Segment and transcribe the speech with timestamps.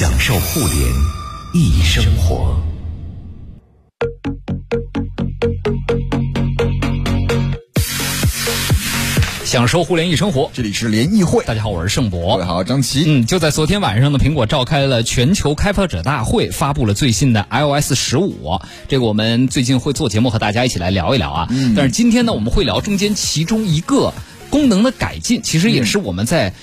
[0.00, 0.78] 享受互联
[1.52, 2.58] 易生活。
[9.44, 11.44] 享受互联易生活，这里是联谊会。
[11.44, 12.36] 大家好，我是盛博。
[12.38, 13.04] 各位好，张琪。
[13.06, 18.58] 嗯，就在昨天晚上呢，苹果召开了全球开发者大会，发布了最新的 iOS 十五。
[18.88, 21.46] 这个我们最近会做节目和大家一起来聊一聊啊。
[21.50, 21.74] 嗯。
[21.76, 24.14] 但是今天呢，我们会聊中间其中一个
[24.48, 26.54] 功能的改进，其实也是我们在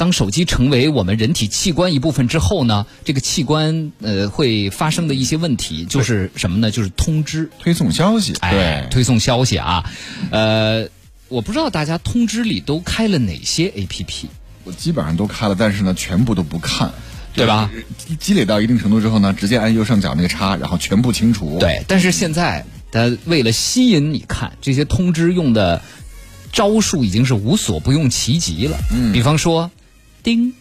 [0.00, 6.70] 当手机成为我们人体器官一部分之后呢，这个器官呃会发生的一些问题，就是什么呢？
[6.70, 8.32] 就是通知、推送消息。
[8.40, 9.84] 哎，推送消息啊，
[10.30, 10.88] 呃。
[11.28, 14.24] 我不知道大家通知里都开了哪些 APP，
[14.64, 16.90] 我基本上都开了，但是呢，全部都不看，
[17.32, 17.70] 对吧？
[18.18, 21.56] 积累到一定程度之后呢，直接按右上角那个叉，然后全部清除。
[21.60, 25.80] 对，但是现在他为了吸引你看这些通知用的
[26.50, 28.76] 招数，已经是无所不用其极了。
[28.90, 29.70] 嗯，比方说，
[30.22, 30.54] 叮，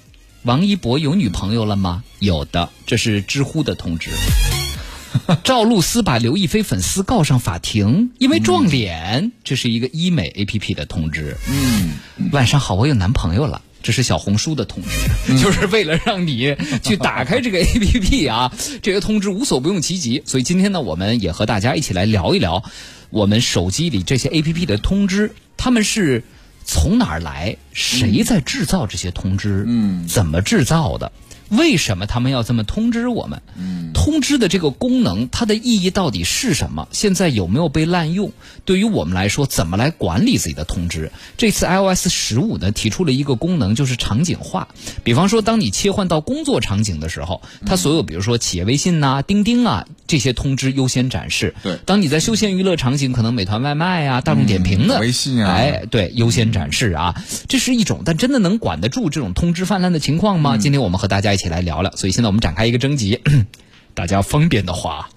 [0.43, 2.03] 王一博有女朋友了吗？
[2.19, 4.09] 有的，这是知乎的通知。
[5.43, 9.31] 赵露思把刘亦菲粉丝告上法庭，因为撞脸。
[9.43, 11.35] 这是一个医美 A P P 的通知。
[11.49, 11.93] 嗯，
[12.31, 13.61] 晚上好，我有男朋友了。
[13.81, 18.53] 这是小红书的通知，就是为了让你去打开这个 A P P 啊。
[18.81, 22.63] 这些通知无所不用其极，所以今天呢，我们也和大家一起来聊一聊
[23.09, 26.23] 我们手机里这些 A P P 的通知，他们是
[26.71, 27.57] 从哪儿来？
[27.73, 29.65] 谁在制造这些通知？
[29.67, 31.11] 嗯，怎么制造的？
[31.49, 33.41] 为什么他们要这么通知我们？
[33.57, 36.87] 嗯，通知的这个功能，它的意义到底是什么？
[36.91, 38.31] 现在有没有被滥用？
[38.65, 41.11] 对于我们来说，怎么来管理自己的通知？
[41.37, 44.67] 这次 iOS 十五呢，提出了一个功能，就是场景化。
[45.03, 51.55] 比方说，当你切换到工作场景的时候，它所有比如说企业微信呐、钉钉啊这些通知优先展示。
[51.63, 51.79] 对。
[51.85, 57.15] 当你在休闲娱乐场景，可能美团外卖啊、大众点评的微信啊，哎，对，优先展示啊，
[57.47, 58.03] 这是一种。
[58.05, 60.57] 但真的能管得住这种通知泛滥的情况吗？
[60.57, 61.33] 今天我们和大家。
[61.38, 63.17] 一起来聊聊，所以现在我们展开一个征集，
[63.95, 65.09] 大家方便的话，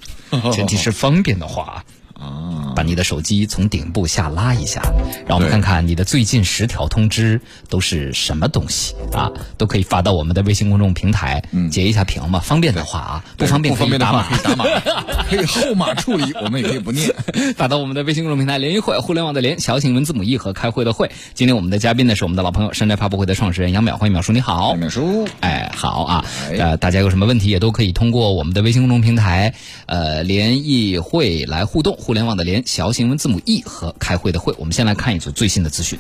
[0.53, 1.85] 前提是方便的话。
[2.23, 4.81] 啊，把你的手机从顶部下拉一下，
[5.27, 9.31] 让我们看看你的最近十条通知都是什么东西啊？
[9.59, 12.39] 都可以发到我们的微信公众平台，截一下屏嘛。
[12.39, 14.65] 方便的话啊，不方便可以打码，可以打码，
[15.29, 17.13] 可以后码处理，我们也可以不念。
[17.57, 21.11] 发到我们的微信公众平台“联谊会”，互联网的联，小写文字母 E 和开会的会。
[21.35, 24.77] 今天我们的嘉宾呢是我们的老朋友，山寨发布会的创始人杨淼，欢迎淼叔，你好。
[24.77, 26.25] 淼叔，哎，好啊。
[26.57, 29.55] 呃，大家有什么问题也都可以通过我们的微信公众平台，
[29.87, 31.97] 呃，联谊会来互动。
[32.13, 32.93] 互联网的联小。
[32.93, 35.99] 新闻字母 E 和开会的会，我们先来看一组最新的资讯。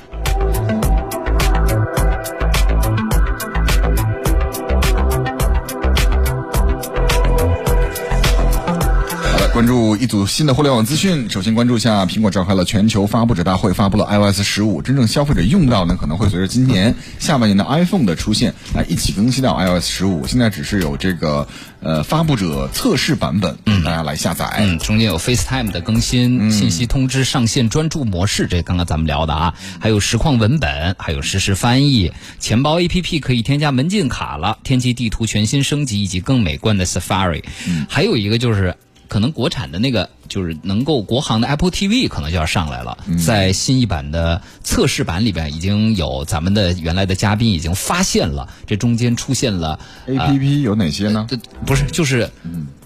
[9.63, 11.31] 关注一组新的互联网资讯。
[11.31, 14.83] 首先关注一下，苹果召开了全球发布者大会，发布了 iOS 十五。
[14.83, 20.27] 真正消费者用到呢，可能会随着今年下半年的 iPhone 的出现，来一起更新到 iOS 十五。
[20.27, 21.47] 现在只是有这个
[21.79, 24.53] 呃发布者测试版本，嗯，大家来下载。
[24.59, 32.11] 嗯，中间有 FaceTime 的更新，信息通知上线专注模式，这刚刚咱们聊的啊，还有实况文本，还有实时翻译。
[32.41, 37.45] 钱包 APP 可以添加门禁卡了，天气地图全新升级，以及更美观的 Safari。
[37.69, 38.75] 嗯，还有一个就是。
[39.13, 42.97] 可能国产的那个就是能够国行的 Apple TV 可能就要上来了，
[43.27, 49.79] 在新一版的测试版里边已经有咱们的原来的嘉宾已经发现了，这中间出现了
[50.09, 51.27] APP 有哪些呢？
[51.67, 52.31] 不是，就是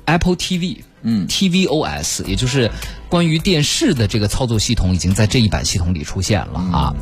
[0.07, 2.69] Apple TV，嗯，TVOS，也就是
[3.09, 6.95] 关于电视的这个操作系统已经在这一版系统里出现了啊。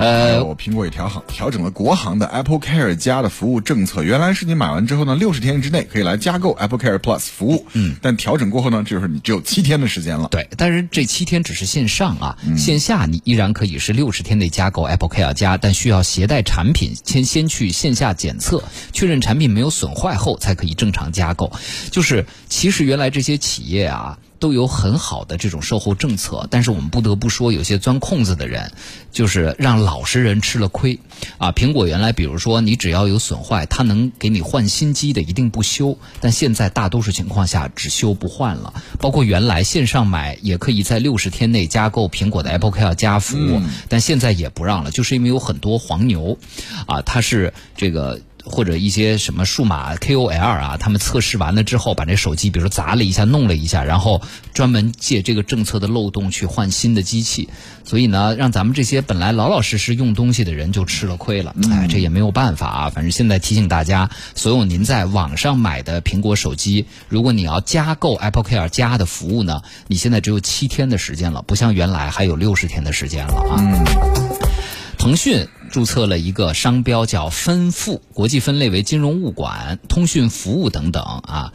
[0.00, 4.02] 呃，我苹果也调好调整了国行的 Apple Care 加的服务政策。
[4.02, 7.66] 原来是你买完之后呢，六十天之内可以来加购 Apple Care Plus 服务。
[7.74, 10.28] 嗯，但调整过后呢，就是你只有七天的时间了。
[10.30, 21.52] 对，但是这七天只是线上啊，线下你依然可以是六十天内加购 Apple Care 加，但需要携带产品先先去线下检测，确认产品没有损坏后才可以正常加购。
[21.92, 24.18] 就是其实原来这些企业啊。
[24.38, 28.72] 都有很好的这种售后政策，但是我们不得不说，有些钻空子的人，
[29.10, 30.98] 就是让老实人吃了亏。
[31.38, 35.96] 啊，苹果原来比如说你只要有损坏，它能给你换新机的，一定不修。
[36.20, 38.74] 但现在大多数情况下只修不换了。
[39.00, 46.36] 包括原来线上买也可以在六十天内加购苹果的 Apple Care 加服务，但现在也不让了，就是因为有很多黄牛，
[46.86, 48.20] 啊，它是这个。
[48.44, 54.20] 或者一些什么数码 KOL 啊，他们测试完了之后，把这手机比如说砸了一下，弄了一下，然后
[54.52, 57.48] 专门借这个政策的漏洞去换新的机器，
[57.84, 61.54] 所以呢，让咱们这些本来老老实实用东西的人就吃了亏了。
[61.70, 62.90] 哎，这也没有办法啊。
[62.90, 74.23] 反正现在提醒大家，所有您在网上买的苹果手机，如果你要加购 Apple Care 加的服务呢，你现在只有七天的时间了，不像原来还有六十天的时间了啊。
[75.04, 81.52] 腾讯注册了一个商标叫“分付”，国际分类为金融物管、通讯服务等等啊，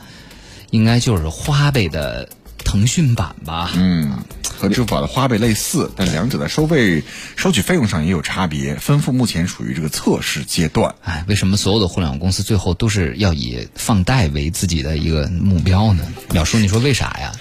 [0.69, 2.29] 应该就是花呗的
[2.63, 3.71] 腾讯版吧？
[3.73, 4.19] 嗯，
[4.55, 7.03] 和支付宝的花呗类似，但两者的收费、
[7.37, 8.75] 收取费用上也有差别。
[8.75, 10.93] 分付目前处于这个测试阶段。
[11.03, 16.03] 哎，为什么所有的互联网公司最后都是要以放贷为自己的一个目标呢？
[16.29, 17.31] 淼叔，你说为啥呀？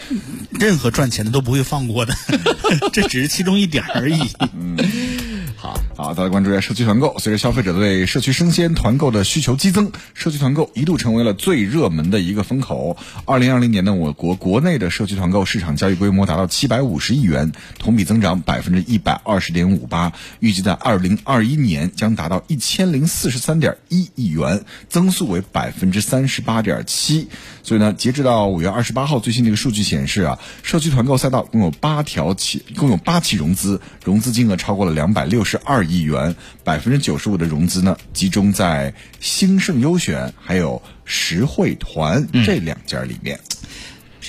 [0.58, 2.16] 任何赚钱的都不会放过的，
[2.94, 4.22] 这只是其中一点而已。
[5.60, 7.18] 好，好，大家关注一下社区团购。
[7.18, 12.96] 随着消费者对社区生鲜团购的需求激增，社区团购一度成为了最热门的一个风口。
[13.24, 17.50] 二零二零年呢，我国国内的社区团购市场交易规模达到七百五十亿元，
[17.80, 20.12] 同比增长百分之一百二十点五八。
[20.38, 27.26] 预计在二零二一年将达到一千零四十三点一亿元，增速为百分之三十八点七。
[27.64, 43.40] 所以呢，截止到五月二十八号，最新的一个数据显示啊，社区团购赛道共有八条起，共有八起融资，融资金额超过了两百六十二亿元，百分之九十五的融资呢集中在兴盛优选还有实惠团这两家里面。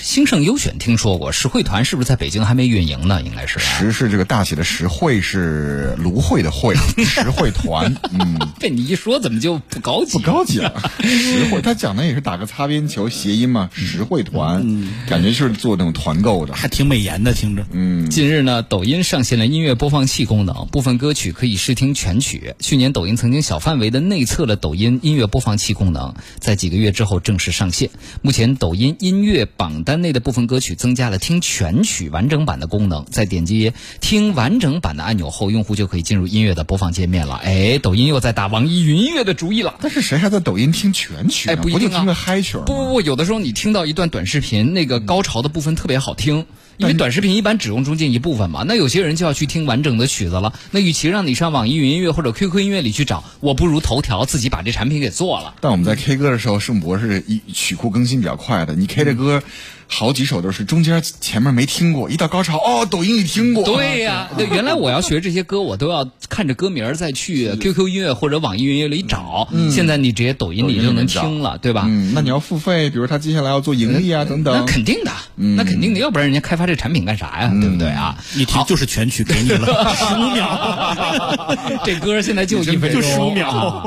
[0.02, 3.22] 兴盛优选听说过，实惠团是不是在北京还没运营呢？
[3.22, 3.62] 应该是、啊。
[3.62, 6.74] 实是这个大写的实，惠是芦荟的荟，
[7.04, 10.14] 实惠团，嗯，被你一说，怎么就不高级？
[10.14, 10.74] 不高级了。
[11.04, 14.66] 实惠，他讲的也是打个擦边球谐音嘛，实惠团，
[15.08, 16.54] 感觉就是做那种团购的。
[16.54, 17.66] 还挺美颜的，听着。
[17.72, 22.56] 嗯，近日呢，抖音上线了音乐播放器功能，部分歌曲可以试听全曲。
[22.60, 27.90] 去年抖音曾经小范围的内测了抖音音乐播放器功能，在几个月之后正式上线。
[28.22, 37.42] 目前抖音音乐榜单内的部分歌曲增加了听全曲完整版的功能，在点击听完整版的按钮后，用户就可以进入音乐的播放界面了。
[37.44, 39.74] 哎，抖音又在打网易云音乐的主意了。
[39.82, 41.50] 但是谁还在抖音听全曲？
[41.50, 46.46] 哎不一定啊就听个嗨曲不不不，有的时候你听到一段短视频，那个高潮的部分特别好听。
[46.78, 50.54] 因为短视频一般只用中间一部分嘛，那有些人就要去听完整的曲子了。
[50.72, 55.56] 那与其让你上网易云音乐或者 QQ 音乐里去找，我不如头条自己把这产品给做了。
[55.60, 58.76] 但我们在 K 歌的时候，盛博是一曲库更新比较快的。
[58.76, 59.44] 你 K 的歌，
[59.92, 63.64] 好几首都是中间前面没听过，一到高潮哦，抖音里听过。
[63.66, 69.50] 对呀、 那原来我要学这些歌，我都要看着歌名儿再去 QQ 音乐或者网易云音乐里找。
[69.72, 71.86] 现在你直接抖音里就能听了，对吧？
[71.88, 74.66] 嗯，那你要付费，比如他接下来要做盈利啊等等那。
[74.72, 77.52] 肯定的，那肯定的，要不然人家开发这产品干啥呀？
[77.60, 78.16] 对不对啊？
[78.36, 79.66] 一听就是全曲给你了，
[79.96, 81.80] 十五秒。
[81.84, 83.84] 这歌现在就一分钟，就15秒啊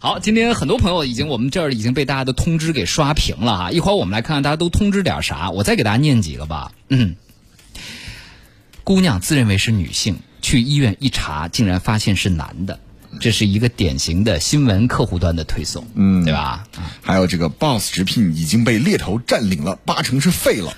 [0.00, 3.70] 好，今天很多朋友已经我们这儿已经被大家的通知给刷屏了哈。
[3.72, 6.72] 一会儿我们来看看大家都通知点啥，我再给大家念几个吧。
[6.88, 7.16] 嗯，
[8.84, 12.80] 姑娘自认为是女性，去医院一查，竟然发现是男的。
[13.20, 16.68] 这是一个典型的新闻客户端的推送，嗯，对吧？
[17.02, 20.76] 还有这个 Boss 直聘已经被猎头占领了，八成是废了。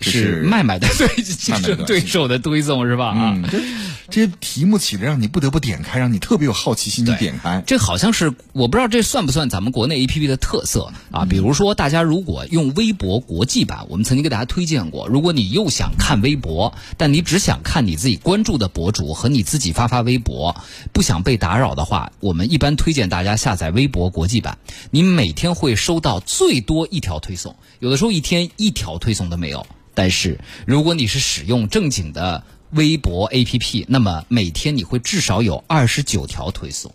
[0.02, 3.08] 这是麦麦的对竞争对手的推送是吧？
[3.08, 3.60] 啊，嗯，这
[4.08, 7.62] 这些题目起的让你不得不点开，让你特别有好奇心去点开。
[7.66, 11.26] 这好像是我不知道这算不算咱们国内 A P P 的特色啊？
[11.26, 20.56] 比如说，大家如果用微博国际版，我们曾经给大家推荐过，如果你又想看微博，但你只想看你自己关注的博主和你自己发发微博，
[20.94, 24.56] 不想被打扰的话，我们一般推荐大家下载微博国际版。
[24.90, 29.66] 你每天会收到最多一条推送，有的时候一天一条推送都没有。
[29.94, 36.94] 但是如果你是使用正经的微博 APP，那么每天你会至少有二十九条推送。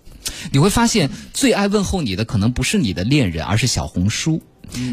[0.52, 4.42] 你会发现，最爱问候你的可能不是你的恋人，而是小红书。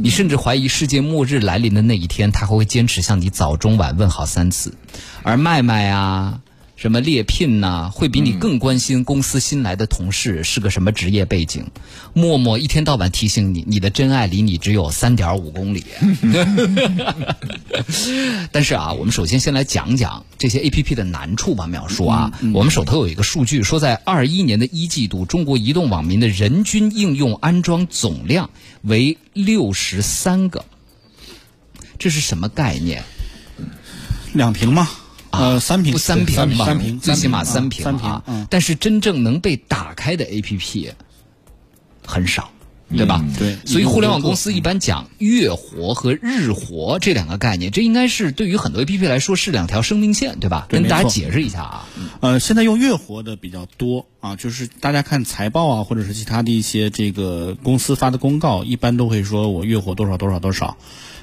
[0.03, 4.75] 你甚至怀疑世界末日来临的那一天，他还会坚持向你早中晚问好三次。
[5.23, 6.43] 而麦麦啊，
[6.83, 11.65] 什么猎聘呐、会比你更关心公司新来的同事是个什么职业背景。
[12.13, 15.85] 默默一天到晚提醒你，你的真爱离你只有三点五公里。
[18.51, 28.51] 但是啊，我们首先先来讲讲这些 A P P 的难处吧，淼叔啊，我们手头有一个数据说，在二一年的一季度，中国移动网民的人均应用安装总量
[28.83, 30.65] 为六十三个，
[32.01, 33.05] 这是什么概念？
[34.33, 34.91] 两瓶吗？
[35.33, 36.65] 呃，三屏，不三屏吧？
[36.65, 38.23] 三屏，最起码三屏三屏啊。
[38.27, 40.93] 嗯，但是真正能被打开的 A P P
[42.07, 42.51] 很少。
[42.95, 43.25] 对吧？
[43.25, 50.67] 嗯对所以互联网公司一般讲月活和日活这两个概念，这应该是对于很多 A P P 来说是两条生命线，对吧？
[50.69, 51.89] 跟大家解释一下啊。
[52.21, 60.77] 呃，现在用月活的比较多啊，就是大家看财报啊，或者是其他的一些这个公司发的公告，一般都会说我月活多少多少多少。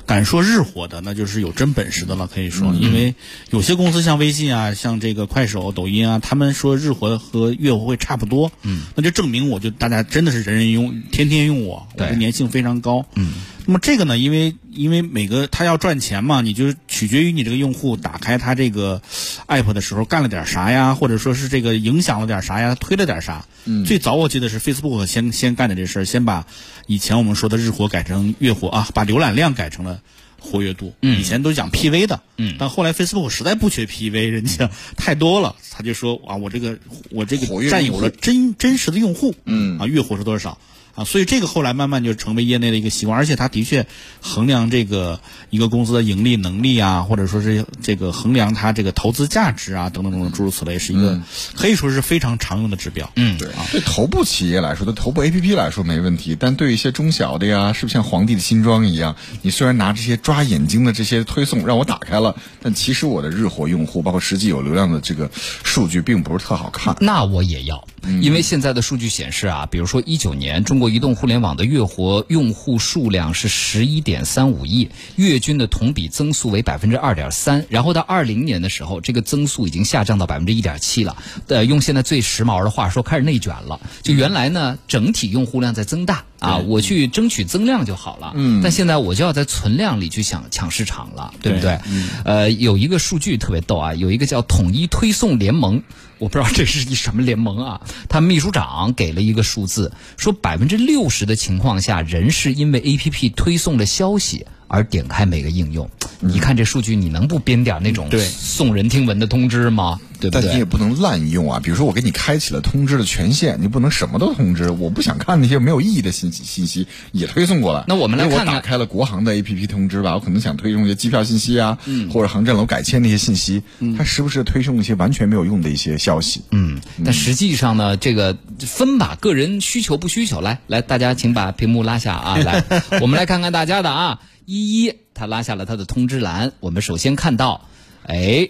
[0.10, 3.13] 敢说日活的，那就是有真本事的了，可以说，因为
[3.51, 13.34] 有些公司像微信啊，像这个快手、抖音啊，他们说日活和月活会差不多，嗯，那就证明我就大家真的是人人用，天天用我，我的粘性非常高，嗯。
[13.70, 19.00] 那么这个呢，因为因为每个他要赚钱嘛，你就取决于你这个用户打开他这个
[19.46, 23.46] app 的时候干了点啥呀，或者说是这个影响了点啥呀，推了点啥。
[23.66, 26.48] 嗯，最早我记得是 Facebook 先先干的这事儿，先把
[26.88, 30.00] 以前我们说的日活改成月活啊，把浏览量改成了。
[30.42, 36.80] 活跃度，以前都讲 PV 的，嗯，但后来 Facebook 实在不缺 PV，人家太多了，他就说啊，我这个
[37.12, 40.58] 我这个占有了真真实的用户，嗯，啊，月活是多少？
[41.00, 43.88] 啊，所以这个后来慢慢就成为业内的一个习惯，而且它的确
[44.20, 51.22] 衡量这个一个公司的盈利能力啊，或者说是这个衡量它这个投资价值啊，等等等等诸如此类，是一个
[51.56, 53.10] 可以说是非常常用的指标。
[53.15, 59.15] 嗯，对啊，对头部企业来说，对头部 APP 来说没问题，但对一些中小的呀，是不是像皇帝的新装一样？
[59.41, 66.98] 你虽然拿这些抓眼睛的这些推送让我打开了，但其实我的日活用户，包括实际有流量的这个数据，并不是特好看。
[67.00, 67.88] 那我也要，
[68.22, 70.88] 因为现在的数据显示啊，比如说一九年中国。
[70.89, 77.65] 移动互联网的月活用户数量是十一点三五亿，月均的同比增速为百分之二点三。
[77.69, 81.15] 然后到二零年的时候，这个增速已经下降到百分之一点七了。
[81.48, 83.79] 呃，用现在最时髦的话说，开始内卷了。
[84.01, 88.34] 就原来呢，整体用户量在增大啊，我去争取增量就好了。
[88.36, 88.62] 嗯。
[88.62, 91.79] 但现在我就要在存量里去抢抢市场了，对不对？
[91.88, 92.10] 嗯。
[92.25, 95.84] 呃，有一个数据特别逗啊，有一个叫统一推送联盟。
[96.20, 97.82] 我不知道这是一什么联盟啊？
[98.08, 104.46] 他秘书长给了一个数字，说百分之六十的情况下，人是因为 A P P 推送的消息。
[104.70, 105.90] 而点开每个应用，
[106.22, 110.00] 你看这数据，你能不编点那种送人听闻的通知吗？
[110.22, 110.42] 对不对？
[110.44, 111.60] 但你也不能滥用啊。
[111.64, 114.70] 比如说，我给你开启了通知的权限，你不能什么都通知。
[114.70, 117.86] 我不想看那些没有意义的信息，信息也推送过来。
[117.88, 121.78] 那我们来看，我打开了国航的 A P P 通知吧，我可能想推送一些机票信息啊，
[122.12, 123.64] 或者航站楼改签那些信息，
[123.98, 126.42] 它时不时推送一些完全没有用的一些消息。
[126.52, 130.42] 嗯，但实际上呢，这个分吧，个人需求不需求。
[130.42, 132.64] 来来，大家请把屏幕拉下啊，来，
[133.00, 134.20] 我们来看看大家的啊。
[134.50, 136.53] 一一，他拉下了他的通知栏。
[136.60, 137.68] 我们首先看到，
[138.01, 138.50] 哎，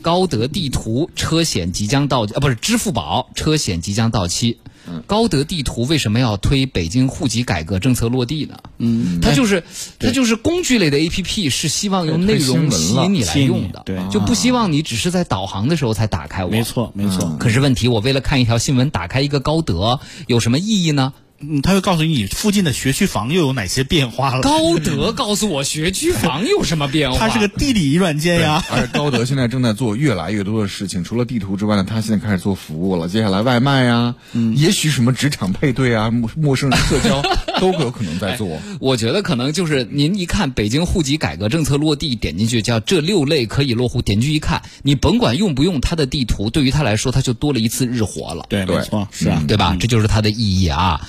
[0.00, 4.58] 高德地图车险即将到啊，不是支付宝车险即将到期。
[5.06, 8.58] 高德地图为什么要推北京户籍改革政策落地呢？
[8.78, 9.64] 嗯，它就是
[9.98, 16.50] 它就是工具类的 A P P，是希望用内容吸引你来用的，对，就不希望你只是在导航的时候才打开我。
[16.50, 17.36] 没错，没错。
[17.38, 21.12] 可是问题，我为了看一条新闻，打开一个高德，有什么意义呢？
[21.40, 24.40] 嗯，他会告诉你你附近的学区房又有哪些变化了。
[24.40, 27.18] 高德告诉我学区房有什么变化？
[27.18, 28.64] 它是个地理软件呀。
[28.70, 33.08] 而且高德现在正在做越来越多的事情，除了地图之外呢，他现在开始做服务了。
[33.08, 37.20] 接下来外卖呀，嗯，也许什么职场配对啊、陌陌生人社交
[37.60, 38.48] 都有可能在做。
[38.80, 48.46] 我觉得可能就是您一看北京户籍改革政策落地，点进去叫这六类可以落户，点进去一看，你甭管用不用它的地图，对于他来说，他就多了一次日活了。
[48.48, 49.76] 对，没错，是啊，对吧？
[49.80, 51.00] 这就是它的意义啊。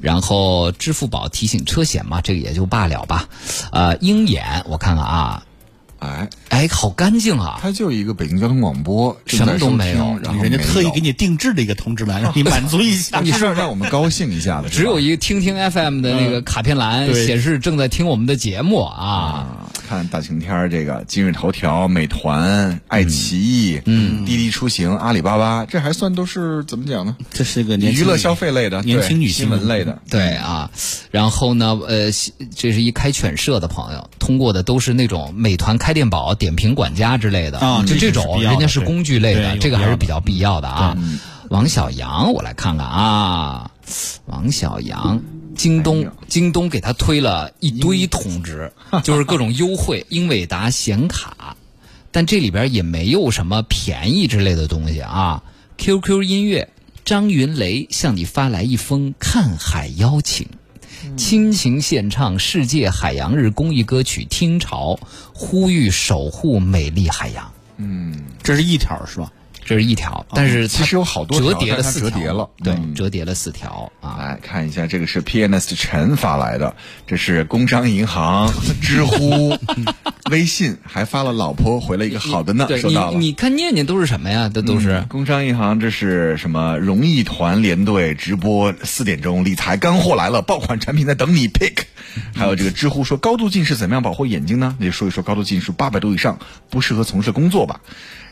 [0.00, 3.28] 然后支付宝提醒车险嘛，这个也就罢了吧。
[3.72, 5.42] 呃，鹰眼，我看看啊。
[6.00, 7.58] 哎哎，好干净啊！
[7.60, 14.70] 它就一个北京交通广播，什么都没有，然后人家特意给你定制的一个通知栏，让 你满足一下， 你是让我们高兴一下的。
[14.70, 19.68] 只有一个听听 FM 的那个卡片栏显示正在听我们的节目啊。
[19.90, 27.16] 看大晴天这个今日头条、美团、爱奇艺、嗯，滴滴出行、阿里巴巴，这还算都是怎么讲呢？
[27.32, 30.70] 这是个娱乐消费类的、年轻女新闻类的，对啊。
[31.10, 32.04] 然后呢，呃，
[32.54, 40.96] 这是一开犬舍的朋友通过的，都是那种美团开店宝、点评管家之类的啊，就这种，人家是工具类的，这个还是比较必要的啊。
[41.48, 43.72] 王小杨，我来看看啊，
[44.26, 45.20] 王小阳。
[45.56, 48.72] 京东，京东给他推了一堆通知，
[49.04, 51.54] 就是各种优惠，英伟达显卡，
[52.10, 55.42] 但这里边也没有什么便宜之类的东西啊。
[55.76, 56.66] QQ 音乐，
[57.04, 60.46] 张云雷向你发来一封看海邀请，
[61.16, 64.94] 亲情献唱世界海洋日公益歌曲《听潮》，
[65.34, 67.52] 呼吁守护美丽海洋。
[67.76, 69.30] 嗯，这是一条是吧？
[69.64, 74.16] 这是一条，但是其实有好多折叠了四条，折叠了，对，折叠了四条啊！
[74.18, 76.74] 来看一下，这个是 PNS 陈发来的，
[77.06, 78.52] 这是工商银行、
[78.82, 79.56] 知乎、
[80.30, 83.18] 微信，还发了老婆回了一个好的呢，收到了。
[83.18, 84.50] 你看念念都是什么呀？
[84.52, 86.78] 这都是工商银行，这是什么？
[86.78, 91.84] 荣誉团联队直播四点钟，理财干货来了，爆款产品在等你 pick。
[92.34, 94.74] 还有这个知乎说高度近视怎么样保护眼睛呢？
[94.80, 97.80] 那就说一说高度近视八百度以上不适合从事工作吧。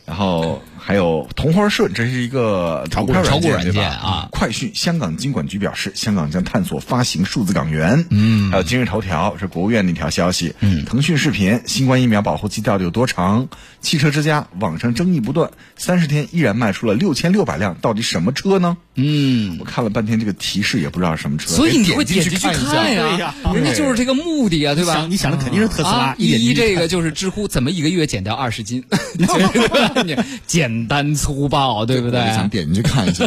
[0.08, 0.60] 然后。
[0.80, 8.06] 还有同花顺，这是一个炒股票炒股软件啊快讯，香港金管局表示，香港将探索发行数字港元。
[8.08, 10.54] 嗯，还有今日头条是国务院的一条消息。
[10.60, 13.48] 嗯，腾讯视频，新冠疫苗保护期到底有多长？
[13.82, 18.78] 汽车之家，网上争议不断，三十天依然卖出了六千六百辆，到底什么车呢？
[19.00, 24.94] 嗯，我看了半天这个提示，也不知道什么车，所以你会点点进去看呀呀，人家就是这个目的啊，对吧？
[24.94, 25.08] 想？
[25.08, 28.82] 你想的肯定是特斯拉啊，，一这个就是知乎怎么一个月减掉二十斤，
[30.46, 32.20] 简单粗暴，对不对？
[32.20, 33.24] 我想点进去看一下。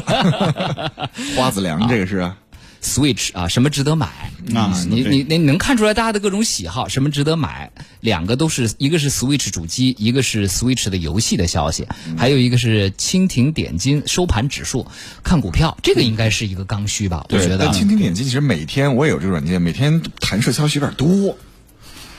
[1.38, 2.36] 花子良这个是啊，
[2.82, 4.08] ？Switch 啊，什么值得买
[4.56, 7.72] 啊对你你你能看出来大家的各种喜好，什么值得买？
[8.00, 14.88] 两个都是一个是 Switch 主机，一个是 Switch 的游戏的消息，还有一个是蜻蜓点金收盘指数
[15.24, 17.26] 看股票，这个应该是一个刚需吧？
[17.30, 21.38] 我觉得但蜻蜓点金其实每天我也有这个软件，每天弹射消息有点多。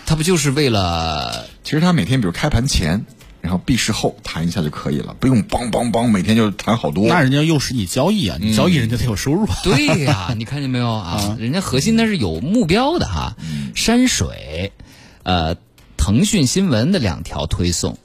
[0.04, 3.04] 它不就是为了其实它每天比如开盘前，
[3.42, 7.08] 然后闭市后谈一下就可以了，不用梆梆梆每天就谈好多。
[7.08, 9.56] 那人家诱使你交易啊，你交易人家得有收入啊。
[9.64, 11.36] 对呀，你看见没有啊？
[11.40, 13.36] 人家核心那是有目标的哈。
[13.74, 14.72] 山水，
[15.24, 15.56] 呃，
[15.96, 17.98] 腾讯新闻的两条推送：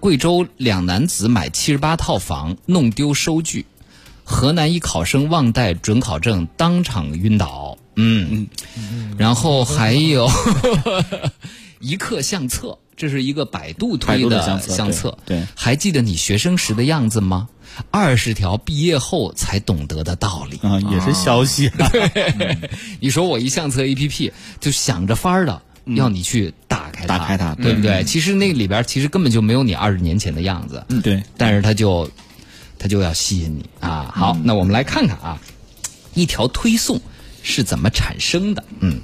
[0.00, 3.64] 贵州两男子买七十八套房弄丢收据，
[4.22, 7.78] 河南一考生忘带准考证当场晕倒。
[7.96, 8.48] 嗯，
[9.16, 10.28] 然后还有
[11.80, 15.18] 一课相册，这是一个百度推的相册相册。
[15.26, 17.48] 对对还记得你学生时的样子吗？
[17.90, 20.58] 二十条毕业后才懂得的道理。
[20.62, 21.90] 啊，也是消息啊。
[23.00, 28.04] 你说我一相册 A P P 就想着法儿的要你去打开它，打开它对不对？
[28.04, 32.08] 其实那里边其实根本就没有你二十年前的样子，嗯，对，但是它就
[32.78, 34.12] 它就要吸引你啊。
[34.14, 35.40] 好，那我们来看看啊，
[36.14, 37.00] 一条推送
[37.42, 38.62] 是怎么产生的？
[38.78, 39.00] 嗯，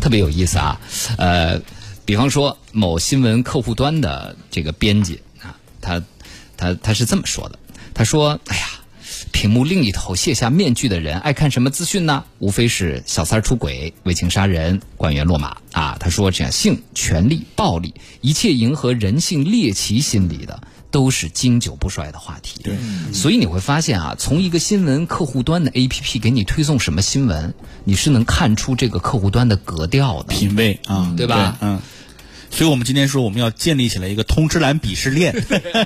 [0.00, 0.80] 特别有意思啊。
[1.18, 1.60] 呃，
[2.04, 6.02] 比方说某新闻客户端的这个编辑啊，他
[6.56, 7.58] 他他是这么说的，
[7.94, 8.66] 他说：“哎呀。”
[9.30, 12.24] 屏幕另一头卸下面具的人爱看什么资讯呢？
[12.38, 15.96] 无非是小三儿出轨、为情杀人、官员落马啊。
[15.98, 22.60] 他说，这样性、权力、暴力，一切迎合人性猎奇心理的，都是经久不衰的话题。
[22.62, 22.76] 对，
[23.12, 30.28] 所以你会发现啊，从一个新闻客户端的 APP 给你推送什么新闻，你是能看出这个客户端的格调的。
[30.28, 31.80] 品味啊，对吧嗯。
[32.52, 35.34] 所以我们今天说，我们要建立起来一个通知栏鄙视链。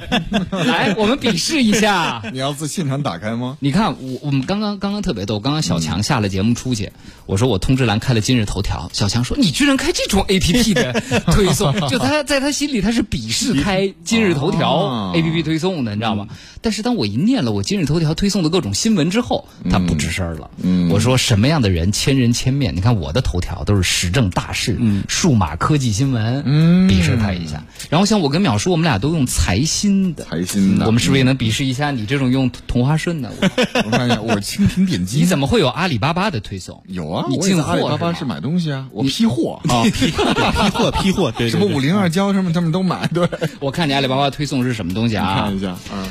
[0.50, 2.20] 来，我们鄙视一下。
[2.34, 3.56] 你要自现场打开吗？
[3.60, 6.90] 你看，我我们刚刚刚刚特别逗，刚刚小强下了节目出去，
[7.26, 11.00] 我说我通知栏开了今日头条，小强说你居然开这种 A P P 的
[11.32, 16.26] 推送，就他在他心里他是鄙视开今日头条哦 A P P 推送的，你知道吗？
[16.62, 20.50] 但是当我一念了我今日头条推送的各种新闻之后，他不吱声了。
[20.90, 22.74] 我说什么样的人千人千面？
[22.74, 24.76] 你看我的头条都是时政大事、
[25.08, 26.42] 数码科技新闻，
[26.88, 27.62] 鄙视他一下。
[27.90, 33.30] 然后像我跟淼叔，我们俩都用财新的，财新的我们是不是也能鄙视一下你这种用同花顺的？
[33.40, 35.18] 我我看一下，我蜻蜓点击。
[35.20, 36.82] 你怎么会有阿里巴巴的推送？
[36.88, 37.26] 有啊？
[37.28, 43.28] 你进货在阿里巴巴是买东西啊，我批货啊，批货批货批货，什么五零二胶什么他们都买，对，
[43.60, 45.56] 我看你阿里巴巴推送是什么东西啊看？
[45.56, 46.08] 一下嗯，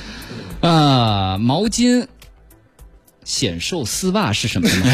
[0.62, 2.06] 呃，毛巾、
[3.26, 4.92] 显瘦丝袜是什么怎么回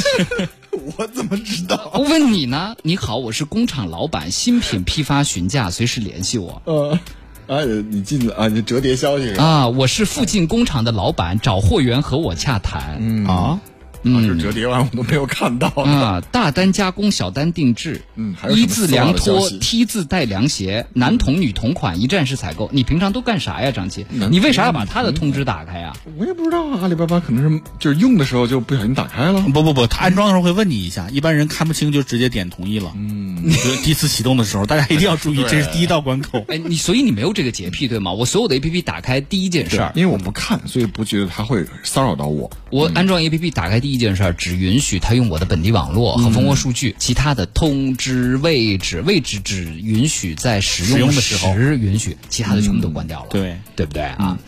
[0.00, 0.48] 事？
[0.96, 1.90] 我怎么知道？
[1.94, 2.74] 我问你呢？
[2.82, 6.62] 你好，我是工厂老板，新品批发询价，随时联系我。
[6.64, 6.98] 呃，
[7.46, 9.34] 啊，你进了啊，你折叠消息？
[9.34, 12.96] 啊，我是附近工厂的老板，找货源和我洽谈。
[13.00, 13.60] 嗯啊，
[14.04, 15.68] 啊，就折叠完我都没有看到。
[15.68, 22.68] 啊，大单加工，小单定制，嗯还有一字凉拖，T 字带凉鞋，男童女同款，一站式采购。
[22.72, 24.04] 你平常都干啥呀，张琪？
[24.30, 25.92] 你为啥要把他的通知打开呀？
[26.16, 29.40] 我也不知道啊，阿里巴巴可能是就是用的时候就不小心打开了。
[29.52, 32.92] 不不不，他安装的时候会问你一下，一般人看不清就直接点同意了。
[32.96, 36.44] 嗯，就是第一次启动的时候，大家一定要注意， 这是第一道关口。
[36.48, 38.12] 哎，你所以你没有这个洁癖对吗？
[38.12, 42.50] 我所有的 A P P 打开第一件事儿，因为我不看，所以不觉得它会骚扰到我。
[42.70, 53.26] 我安装 A P P 打开第一件事儿，只允许他用我的本地网络和蜂窝数据，其他的通知位置位置只允许在使使用用的时候时允许，其他的全部都关掉了。
[53.30, 54.38] 对对不对啊？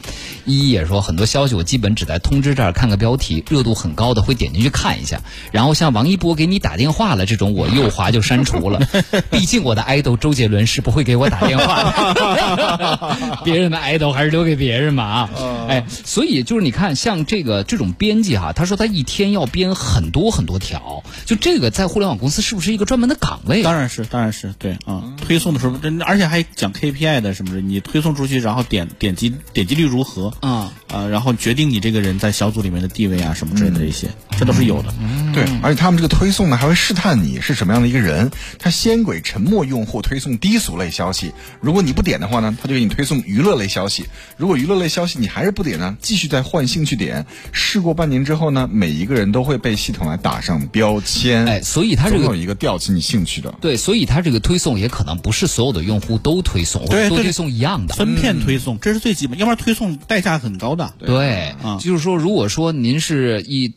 [0.46, 5.20] 依依也说很多消息我基本只在通知这儿看个标题，热度很高的会点进去看一下，
[5.52, 8.80] 然后像王一博给你打电话了这种，我右滑就删除了。
[9.30, 11.82] 毕竟我的爱豆周杰伦是不会给我打电话
[12.14, 15.30] 的， 别人的爱豆还是留给别人嘛啊。
[15.68, 19.44] 哎，所以就是你看，像这个这种编辑哈、他说他一天要。
[19.54, 21.04] 编很多很多条。
[21.26, 23.62] 就这个在互联网公司是不是一个专门的岗位？
[23.62, 25.14] 当然是，当然是对啊。
[25.18, 34.92] 推送的时候，真而且还讲 KPI 的，什么的，你推送出去，然后点点击点击率如何啊啊，然后决定你这个人在小组里面的地位啊，什么之类的这些，这都是有的。
[35.32, 38.30] 对，而且他们这个推送呢，还会试探你是什么样的一个人。
[38.58, 44.06] 他先给沉默用户推送低俗类消息，如果你不点的话呢，他就给你推送娱乐类消息。
[44.36, 47.26] 如果娱乐类消息你还是不点呢，继续再换兴趣点。
[47.52, 51.46] 试过半年之后呢，每一个人都会被系统来打上标签。
[51.46, 53.54] 哎，所以它这个有一个吊起你兴趣的。
[53.60, 57.94] 对，所以它这个推送也可能不是所有的用户都推送，或者对对都推送一样的。
[57.94, 60.92] 分片推送，这是最基本，要不然推送代价很高的。
[60.98, 63.72] 对，啊就是说，如果说您是一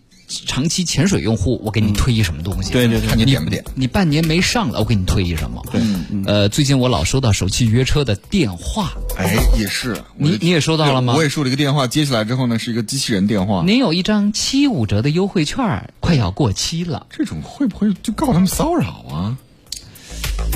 [0.46, 2.74] 长期潜水用户，我给你推一什么东西？
[2.74, 3.64] 对对对看你点不点。
[3.76, 5.64] 你半年没上了，我给你推一什么？
[5.72, 5.82] 对，
[6.26, 9.96] 呃，最近我老收到手机约车的电话，哎，也是。
[10.16, 13.64] 你你也收到了吗我也收了一个电话，接起来之后呢，是一个机器人电话。
[13.66, 17.08] 您有一张七五折的优惠券儿，快要过期了。
[17.10, 19.38] 这种会不会就告他们骚扰啊？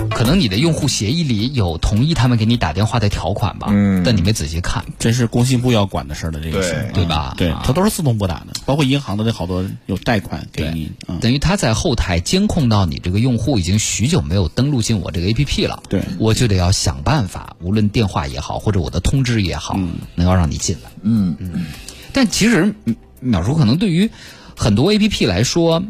[0.09, 3.67] 可能你的用户协议里有同意他们给你打电话的条款吧？
[3.71, 4.03] 嗯。
[4.03, 4.85] 但你没仔细看。
[4.99, 7.33] 这是工信部要管的事儿的，这个是对对吧？
[7.37, 11.17] 对啊，它都是自动拨打的，包括银行的那好多有贷款给你啊。
[11.21, 16.01] 等于他在后台监控到你这个用户已经许久没有登录进我这个 APP 了，对。
[16.19, 19.79] 我就得要想办法，无论电话也好，或者我的通知也好，
[20.15, 20.91] 能够让你进来。
[21.01, 21.35] 嗯。
[21.39, 21.65] 嗯。
[22.13, 24.09] 但其实，嗯淼叔可能对于
[24.57, 25.83] 很多 APP 来说，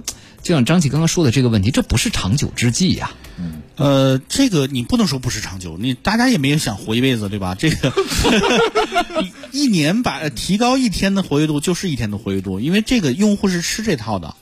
[0.43, 3.11] 就像张琪刚刚说的这个问题，这不是长久之计呀、
[3.81, 7.55] 呃，这个你不能说不是长久，你大家也没有想活一辈子，对吧？
[7.57, 7.91] 这个
[9.51, 14.35] 一 一年把提高一天的活跃度就是一天的活跃度，因为这个用户是吃这套的。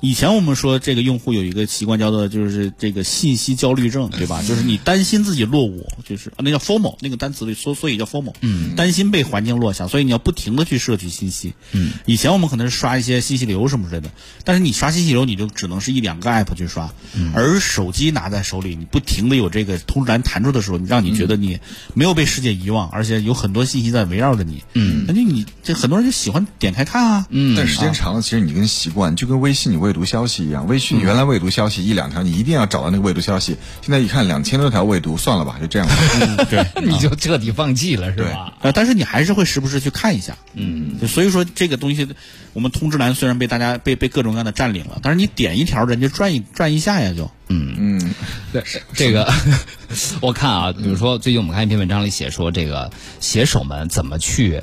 [0.00, 4.42] 以前我们说这个用户有一个习惯叫做就是这个信息焦虑症，对吧？
[4.42, 14.10] 就是你担心自己落伍，就是那叫 FOMO 那个单词里所所以叫 FOMO，嗯，担心被环境落下，所以你要不停的去摄取信息，嗯，以前我们可能是刷一些信息流什么之类的，
[14.44, 16.92] 但是你刷信息流你就只能是一两个 app 去刷，
[17.34, 21.58] 而手机拿在手里，你不停的有这个通知栏弹出的时候，你让你觉得你
[21.94, 27.54] 没有被世界遗忘，而且有很多信息在围绕着你，嗯，那就你这很多人就喜欢点开看啊，嗯。
[27.56, 30.68] 但时间长了，其实你跟习惯，就跟微信你未读消息一样。
[30.68, 33.56] 微信原来未读消息一两条，你一定要找到那个未读消息。
[33.82, 35.94] 现在一看两千多条未读，算了吧，就这样吧。
[36.48, 36.64] 对。
[36.80, 38.54] 你就彻底放弃了，是吧？
[38.60, 42.08] 呃，但是你还是会时不时去看一下，嗯，所以说这个东西，
[42.52, 48.14] 我们通知栏虽然被大家被被各种各样的占领了，但是你点一条，人家转一转一下呀，就，嗯，
[48.52, 48.62] 对，
[48.94, 49.28] 这个
[50.22, 54.62] 我看啊，比如说最近我们看一篇文章里写说，这个写手们怎么去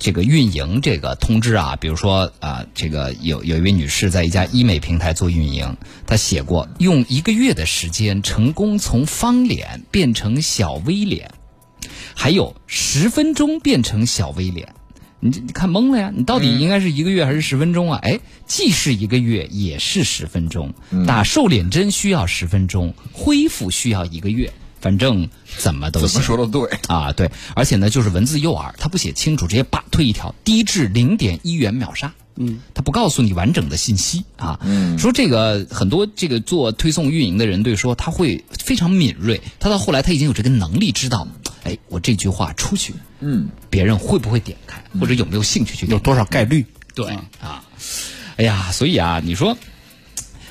[0.00, 11.32] 这个运营这个通知啊，比如说啊，这个有有一位女士在一家医美平台做运营，她写过用一个月的时间成功从方脸变成小 V 脸，
[12.16, 14.74] 还有十分钟变成小 V 脸。
[15.22, 16.10] 你这你看懵了呀！
[16.16, 17.98] 你到底应该是一个月还是十分钟啊？
[18.02, 20.72] 哎，既是一个月，也是十分钟。
[21.06, 26.78] 打瘦脸针需要十分钟，恢复需要一个月，反正怎么都行怎么说都对。
[26.88, 27.12] 啊！
[27.12, 32.12] 对，而且呢，就是文字诱饵，他不写清楚，直接叭推一条，低至零点一元秒杀。
[32.36, 34.58] 嗯，他不告诉你完整的信息啊。
[34.62, 41.28] 嗯，说这个很多这个做推送运营的人对说，他会非常敏锐，他到后来他已经有这个能力知道，
[41.64, 45.86] 哎，我这句话出去，嗯，别人会不会点开，或者有没有兴趣去？
[45.86, 46.64] 有多少概率？
[46.94, 47.62] 对啊，
[48.36, 49.58] 哎呀，所以啊，你说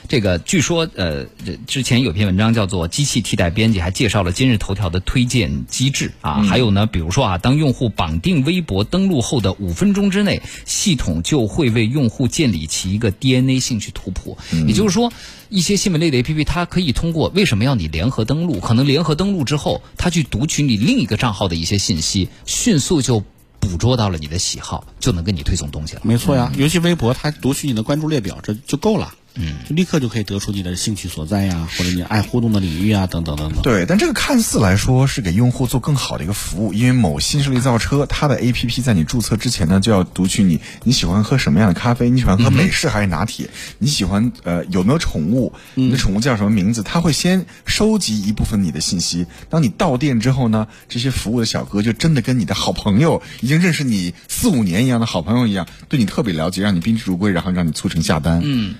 [0.10, 1.26] 这个，据说呃，
[1.68, 6.42] 之前有篇文章叫做《机器替代编辑》，还介绍了今日头条的推荐机制啊。
[6.42, 14.36] 还有呢，比如说啊，当用户绑定微博登录后的五分钟之内，系统就会为用户建立起一个 DNA 兴趣图谱。
[14.68, 15.14] 也就是说，
[15.48, 18.60] 一些新闻类的 APP，它可以通过为什么要你联合登录？
[18.60, 23.24] 可能联合登录之后，它去读取你另一个账号的一些信息，迅速就
[23.60, 26.02] 捕捉到了你的喜好，就能给你推送东西了。
[26.04, 29.14] 没错呀，尤其微博，它读取你的关注列表，这就够了。
[29.36, 33.62] 嗯，就立刻就可以得出你的兴趣所在呀， 或者你爱互动的领域啊，等等等等。
[33.62, 49.26] 对，但这个看似来说是给用户做更好的一个服务，因为某新势力造车，它的 APP 在你注册之前呢，就要读取你你喜欢喝什么样的咖啡，你喜欢喝美式还是拿铁，你喜欢呃有没有宠物，你的宠物叫什么名字，它会先收集一部分你的信息。
[49.50, 58.42] 当你到店之后呢，这些服务的小哥就真的跟你的好朋友，已经认识你四五年一样的好朋友一样，对你特别了解，让你宾至如归，然后让你促成下单。
[58.44, 58.76] 嗯。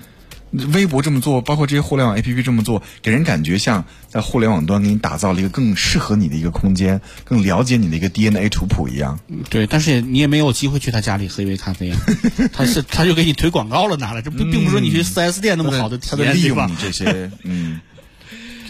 [0.50, 9.18] 微博这么做，包括这些互联网 APP 这么做，给人感觉像在互联网端给你打造了一个更适合你的一个空间，更了解你的一个 DNA 图谱一样。
[9.48, 12.00] 对，但是也你也没有机会去他家里喝一杯咖啡啊，
[12.52, 16.76] 他是他就给你推广告了，拿来，这并并不是说你去 4S 店那么好的体验，对吧利用你？
[16.80, 17.80] 这些 嗯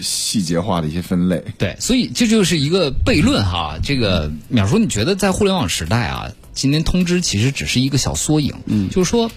[0.02, 1.44] 细节化的一些分类。
[1.58, 3.78] 对，所以这就是一个悖论哈。
[3.82, 9.30] 这个淼叔，你觉得在互联网时代啊，今天通知其实只是一个小缩影，嗯，就是说，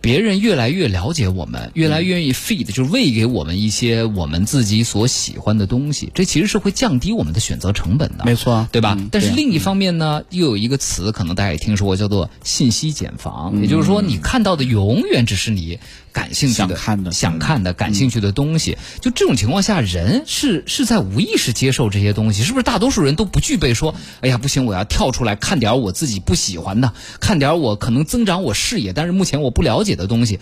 [0.00, 8.24] 别人越来越了解我们，越来越愿意 feed，就是喂给我们一些我们自己所喜欢的东西，这其实是会降低我们的选择成本的。
[8.24, 8.96] 没错啊对吧？
[8.98, 13.60] 嗯但是另一方面呢，又有一个词，可能大家也听说过，叫做信息茧房。
[13.60, 15.78] 也就是说，你看到的永远只是你
[16.12, 18.76] 感兴趣的、想看的想看的、感兴趣的东西。
[19.00, 22.62] 就这种情况下，人是是在无意识接受这些东西，是不是？
[22.62, 30.38] 大多数人都不具备说，哎呀，不行，我要跳出来看点我自己不喜欢的，看点我可能增长我视野，但是目前我不了解的东西。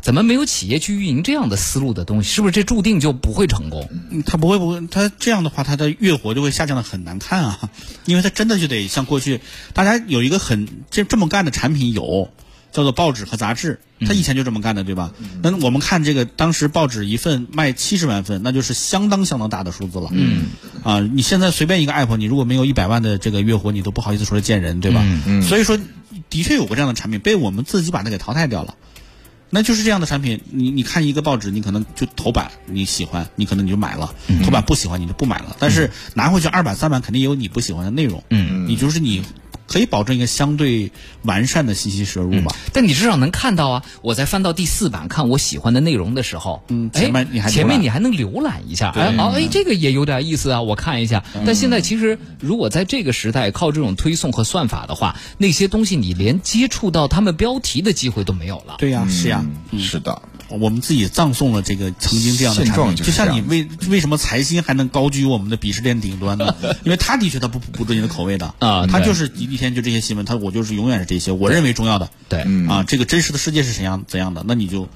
[0.00, 2.28] 怎么没有企业去运营这样的思路的东西？
[2.28, 3.88] 是不是这注定就不会成功？
[4.10, 7.70] 嗯他不会不会，他这样的话，他的月活就会下降的很难看啊，
[8.04, 9.40] 因为他真的就得像过去，
[9.74, 12.30] 大家有一个很这这么干的产品有，
[12.72, 15.12] 叫做报纸和杂志，他以前就这么干的，对吧？
[15.42, 20.08] 那我们看这个，当时报纸一份卖七十万份，那就是相当相当大的数字了。
[20.12, 20.46] 嗯，
[20.82, 25.02] 啊，你现在随便一个 app，你如果没有一百万的这个月活，你都不好意思出来见人，对吧？
[25.26, 25.78] 嗯，所以说，
[26.30, 28.74] 的确有过这样的产品，被我们自己把它给淘汰掉了。
[29.54, 35.54] 那就是这样的产品，你你看一个报纸，你可能就头版你喜欢，你可能你就买了；头版不喜欢，你就不买了。
[35.58, 38.24] 但是拿回去二版三版，肯定也有你不喜欢的内容。
[38.30, 39.22] 嗯，你就是你
[39.66, 40.90] 可以保证一个相对
[41.22, 42.54] 完善的信息摄入吧。
[42.72, 43.84] 但你至少能看到啊！
[44.02, 51.24] 我在翻到第四版看我喜欢的内容的时候，哎嗯前面你还前面你还能浏览一下，哎哦哎，这个也有点意思啊，我看一下。
[51.34, 58.76] 嗯但现在其实如果在这个时代靠这种推送和算法的话，那些东西你连接触到他们标题的机会都没有了。
[58.78, 60.20] 对呀、是呀、嗯是的，
[60.60, 66.54] 我们自己葬送了这个曾经这样的产品，状就像你为为什么财新还能高居我们的鄙视链顶端呢？
[66.84, 68.54] 因为他的确他不不对你的口味的。
[68.58, 72.10] 啊他就是一一天就这些新闻，他我就是永远是这些我认为重要的。
[72.28, 74.88] 对，啊，这个真实的世界是怎样怎样的，那你就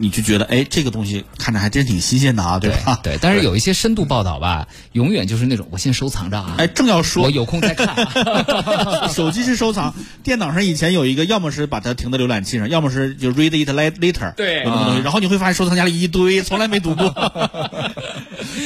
[0.00, 2.98] 你就觉得哎，这个东西看着还真挺新鲜的啊，对吧？
[3.02, 9.08] 对，但是有一些深度报道吧，永远就是那种我先收藏着啊，哎，正要说我有空再看啊。
[9.12, 17.08] 手机是收藏，电脑上以前有一个，要么是把它停在浏览器上，要么是就 read it later，对有那么东西，然后你会发现收藏夹里一堆，从来没读过。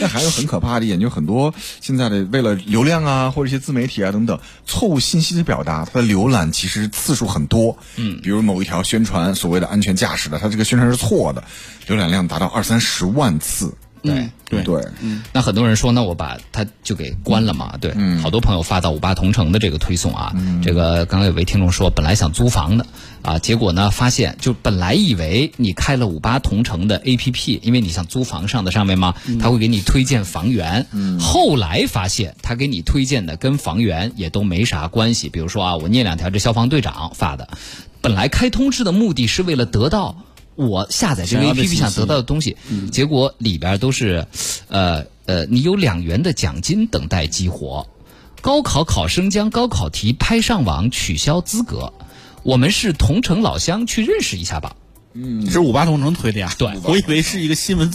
[0.00, 7.76] 但还有很可怕的一点，就很多现在的为了流量啊，或者一些自媒体啊等等，错误信息的表达，它的浏览其实次数很多。
[7.96, 11.42] 嗯，比如某一条宣传所谓的安全驾驶的，它这个宣传是错的，
[11.88, 13.72] 浏览量达到二三十万次。
[14.02, 14.84] 对对对，
[15.32, 17.74] 那很多人说，那我把它就给关了嘛？
[17.80, 22.86] 对，好多朋友发到五八同城的这个推送啊，这个刚刚有位听众说，本来想租房的
[23.22, 30.86] 啊，结果呢发现，就本来以为你开了五八同城的 APP，因为你想租房上的上面嘛，他会给你推荐房源，
[31.20, 35.28] 后来发现他给你推荐的跟房源也都没啥关系。
[35.28, 37.48] 比如说啊，我念两条，这消防队长发的，
[38.00, 40.16] 本来开通知的目的是为了得到。
[40.54, 42.56] 我下载这个 APP 想得到的东西，
[42.90, 44.26] 结果里边都是，
[44.68, 47.86] 呃呃，你有两元的奖金等待激活，
[48.40, 51.92] 高考考生将高考题拍上网取消资格，
[52.42, 54.76] 我们是同城老乡，去认识一下吧。
[55.50, 56.52] 是五八同城推的呀？
[56.58, 57.90] 对 我以为是一个新闻，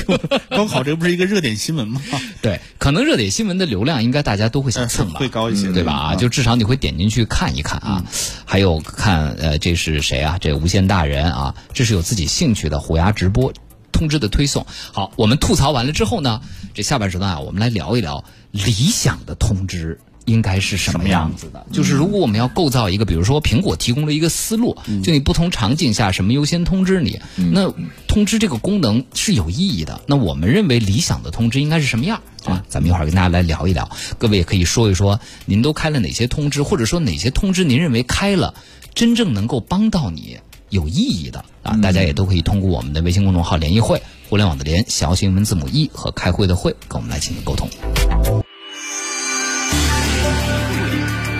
[0.50, 2.00] 高考这不是一个热点新闻吗？
[2.40, 5.92] 对，可能热点新闻的流量应该大家都会想蹭吧，会高一些对吧？
[5.92, 8.04] 啊，就至少你会点进去看一看啊。
[8.44, 10.38] 还有看呃，这是谁啊？
[10.40, 13.52] 这无限大人啊，这是有自己兴趣的虎牙直播
[13.92, 14.66] 通知的推送。
[14.92, 16.40] 好，我们吐槽完了之后呢，
[16.74, 20.00] 这下半时段啊，我们来聊一聊理想的通知。
[20.24, 21.66] 应该是什么样子的？
[21.72, 27.72] 就是如果我们要构造一个，比如说苹果提供了一个思路，就你不同场景下什么优先通知你，那
[28.06, 30.00] 通知这个功能是有意义的。
[30.06, 32.64] 那我们认为理想的通知应该是什么样啊？
[32.68, 33.90] 咱们一会儿跟大家来聊一聊。
[34.18, 38.54] 各位也可以说一说，您都开了哪些通知，或者说哪些通知您认为开了
[38.94, 40.38] 真正能够帮到你。
[40.70, 47.68] 有意义的啊，大家也都可以通过我们的微信公众号“联谊会”，互联网的联，小型文字母 e 和开会的会，跟我们来进行沟通。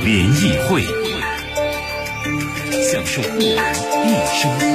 [0.04, 0.82] 联谊会，
[2.82, 3.56] 享受互联
[4.04, 4.66] 易生活，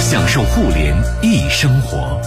[0.00, 2.20] 享受互联易生活。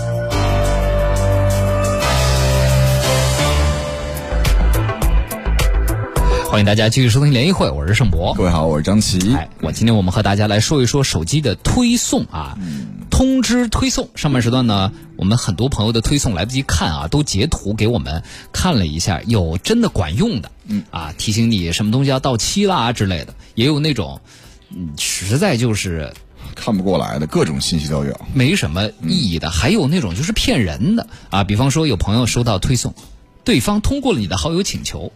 [6.49, 8.33] 欢迎大家继续收听联谊会，我是盛博。
[8.33, 9.33] 各位好，我是张琪。
[9.33, 12.57] 哎，我今天我们和大家来说一说手机的推送啊，
[13.17, 14.09] 通知推送。
[14.13, 18.21] 上半时段呢，我们很多朋友的推送来不及看啊，都截图给我们
[18.53, 24.21] 看了一下，有真的管用的，嗯啊，提醒你什么东西要到期啦之类的，也有那种，
[24.69, 26.13] 嗯，实在就是
[26.55, 28.21] 看不过来的各种信息都有。
[28.35, 32.93] 没什么意义的，还有那种就是骗人的啊，比方说有朋友收到推送，
[33.43, 35.11] 对方通过了你的好友请求，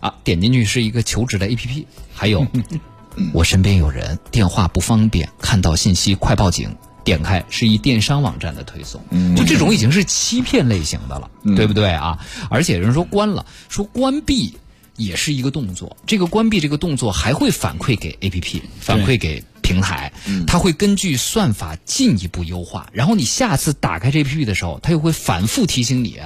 [0.00, 2.44] 啊，点进去是一个求职的 APP，还有
[3.32, 9.00] 我身边有人电话不方便，看到信息快报警，点开是一电商网站的推送，
[9.36, 12.18] 就这种已经是欺骗类型的了，对不对啊？
[12.50, 14.56] 而且有人说关了，说关闭。
[14.96, 20.12] 也是一个动作，这个关闭这个动作还会反馈给 A P P，反馈给平台，
[20.46, 26.20] 它会根据算法进一步优化，然后你下次打开这 APP 的时候，它又会反复提醒你，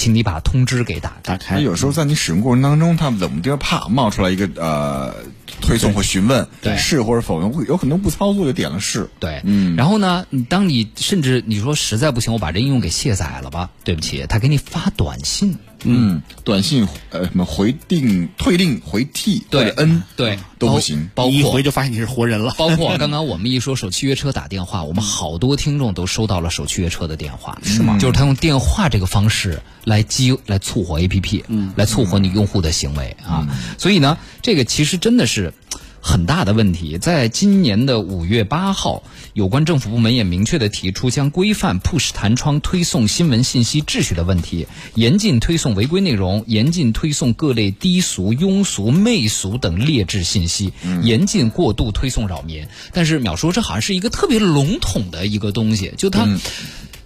[0.00, 1.36] 请你把通知给打开。
[1.36, 5.14] 打开那有时候在你使用过程当中，它冷不丁啪冒出来一个呃
[5.60, 9.10] 推送或询问，对是或者否，会有很多不操作就点了是。
[9.18, 13.68] 对，嗯，然后呢，你当你甚至你说实在不行，我把这应用给卸载了吧？
[13.84, 21.10] 对不起，他给你发短信，嗯，短信呃什么回定、退订、回 T 或者 N 对都不行。
[21.14, 22.54] 包括一回就发现你是活人了。
[22.58, 27.98] 包括刚刚我们一说手契约车打电话，我们好多听众都收到了手契约车的电话，是吗？
[27.98, 33.48] 就是他用电话这个方式来激来促活 APP，嗯，来促活你用户的行为啊。
[33.78, 35.52] 所以呢，这个其实真的是。
[36.00, 39.02] 很大的问题，在今年的五月八号，
[39.34, 52.66] 有关政府部门也明确的提出，将规范 Push 弹窗推送新闻信息秩序的问题，严禁推送违规内容，严禁推送各类低俗、庸俗、媚俗等劣质信息，严禁过度推送扰民。
[52.92, 56.26] 但是淼叔，这好像是一个特别笼统的一个东西，就它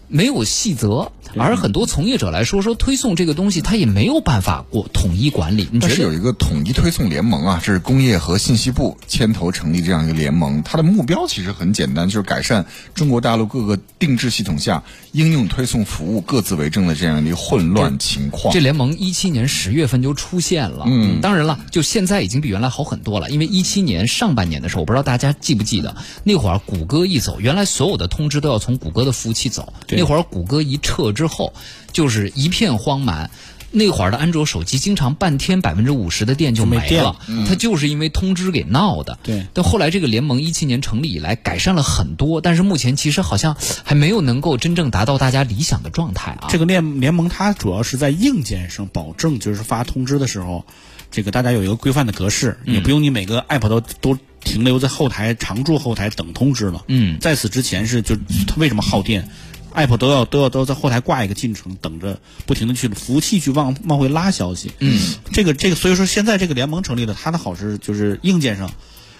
[0.08, 5.68] 没有细则，而很多从业者来说，说推送这个东西，他也没有办法过统一管理。
[5.72, 18.52] 你觉得有一个统一推送联盟啊，这是工业和信息部牵头成立这样一个联盟，它的目标其实很简单，就是改善中国大陆各个定制系统下应用推送服务各自为政的这样的一个混乱情况。
[18.52, 23.30] 这联盟一七年十月份就出现了，嗯，当然了，就现在已经比原来好很多了。
[23.30, 31.52] 因为一七年上半年的时候，我不知道大家记不记得，那会儿谷歌一走，原来所有的通知都要从谷歌的服务器走，那会儿谷歌一撤之后，
[31.92, 33.30] 就是一片荒蛮。
[33.76, 37.16] 那会儿的安卓手机经常半天百分之五十的电就没了，
[37.48, 39.18] 它就是因为通知给闹的。
[39.24, 46.46] 对但后来这个联盟一七年成立以来，改善了很多，但是目前其实好像还没有能够真正达到大家理想的状态啊。
[46.50, 50.64] 这个联联盟它主要是在硬件上保证，就是发通知的时候，
[51.10, 56.84] 这个大家有一个规范的格式，也不用你每个 app 都都停留在后台常驻后台等通知了。
[56.86, 58.14] 嗯在此之前是就
[58.46, 59.28] 它为什么耗电
[59.74, 64.72] ？app 都要都要都要在后台挂一个进程，等着不停的去服务器去往往回拉消息。
[64.78, 64.98] 嗯，
[65.32, 68.70] 这个这个，所以说现在这个联盟成立了，它的好是就是硬件上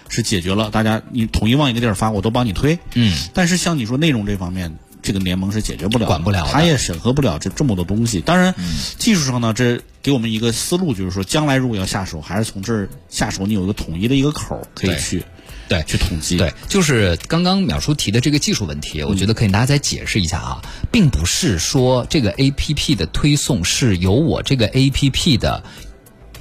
[0.09, 2.79] 是解决了大家你统一往一个地儿发，我都帮你推。
[2.93, 8.21] 嗯，但是像你说内容这方面，这个联盟是解决不了，管不了的它也审核不了这这么多东西。
[8.21, 8.55] 当然，
[8.97, 15.23] 技术上呢，这给我们一个思路，就是说将来如果要下手，还是从这儿下手，你有一个统一的一个口儿可以去
[15.67, 16.37] 对去统计。
[16.37, 25.63] 对，就是刚刚淼叔提的这个技术问题，我觉得可以给大家再解释一下啊，并不是说这个 A P P 的推送是由我这个 A P P 的。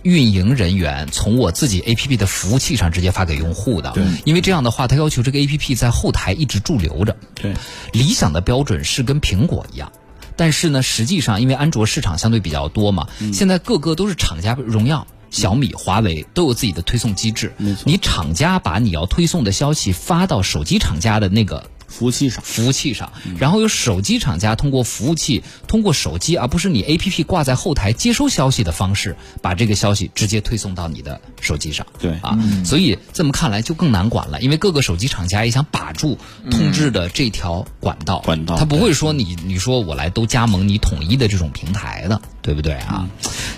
[0.03, 7.17] 运营人员从我自己 A P P 的服务器上直接发给用户的，对因为这样的话，它要求这个 A P P 在后台一直驻留着。
[7.35, 7.55] 对
[7.91, 9.91] 理想的标准是跟苹果一样，
[10.37, 15.07] 但是呢，实际上因为安卓市场相对比较多嘛，嗯现在各个都是厂家，荣耀。
[15.35, 22.41] 小米、华为都有自己的推送机制没错，你厂家把你要推送的消息发到手机厂家的那个服务器上。
[22.45, 31.85] 服务器上，然后由手机厂家通过服务器，通过手机，而不是你 APP 挂在后台接收消息的方式，把这个消息直接推送到你的手机上。
[31.99, 36.17] 对啊，所以这么看来就更难管了，因为各个手机厂家也想把住
[36.49, 43.09] 通知的这条管道，管道他不会说你你说我来都加盟你统一的这种平台的，对不对啊？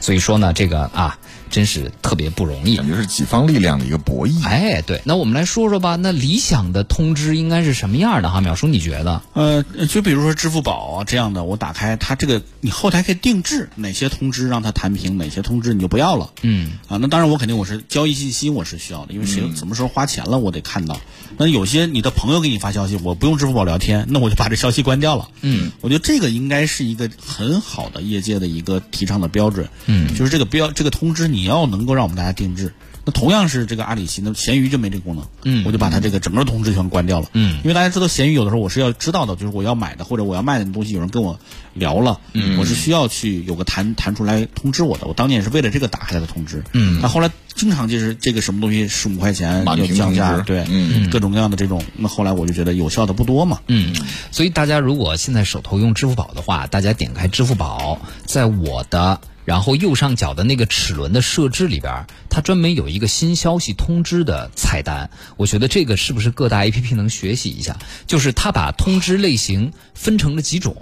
[0.00, 1.18] 所以说呢，这个啊，
[1.50, 2.86] 真是特别不容易感。
[2.86, 4.44] 觉是几方力量的一个博弈。
[4.44, 5.96] 哎，对，那我们来说说吧。
[5.96, 8.40] 那理想的通知应该是什么样的哈？
[8.40, 9.22] 淼叔，你觉得？
[9.32, 16.30] 呃，就比如说支付宝啊这样的，我打开它这个，你后台可以定制哪些通知让它弹屏，哪些通知你就不要了。
[16.42, 21.00] 嗯，啊，那当然我肯定我是交易信息我是需要的，因为谁什么时候花钱了我得看到。
[21.38, 25.28] 那有些你的朋友给你发消息，我不用支付宝聊天，那我就把这消息关掉了。
[25.42, 29.68] 嗯，我觉得这个应该是一个很好的业界的一个提倡的标准。
[29.86, 32.72] 嗯，就是这个标这个通知你要能够让我们大家定制。
[33.04, 35.64] 那同样是这个阿里系，那闲鱼就没这个功能，嗯。
[35.64, 37.58] 我就把它这个整个通知全关掉了，嗯。
[37.62, 41.38] 因为大家知道闲鱼有的时候我是要知道的，就是我要买的或者我要卖的东西有人跟我
[41.72, 47.00] 聊了，嗯，我是需要去有个弹弹出来通知我的，我当年也是为了这个打开的通知，嗯。
[47.00, 53.94] 那后来经常就是这个什么东西十五块钱满要降价，对，嗯各种各样的这种，那后来我就觉得有效的不多嘛，嗯，
[54.30, 65.08] 所以大家如果现在手头用支付宝的话，大家点开支付宝，在我的然后右上角的那个齿轮的设置里边，它专门有一个新消息通知的菜单。
[65.36, 67.78] 我觉得这个是不是各大 APP 能学习一下？
[68.06, 70.76] 就是它把通知类型分成了几种，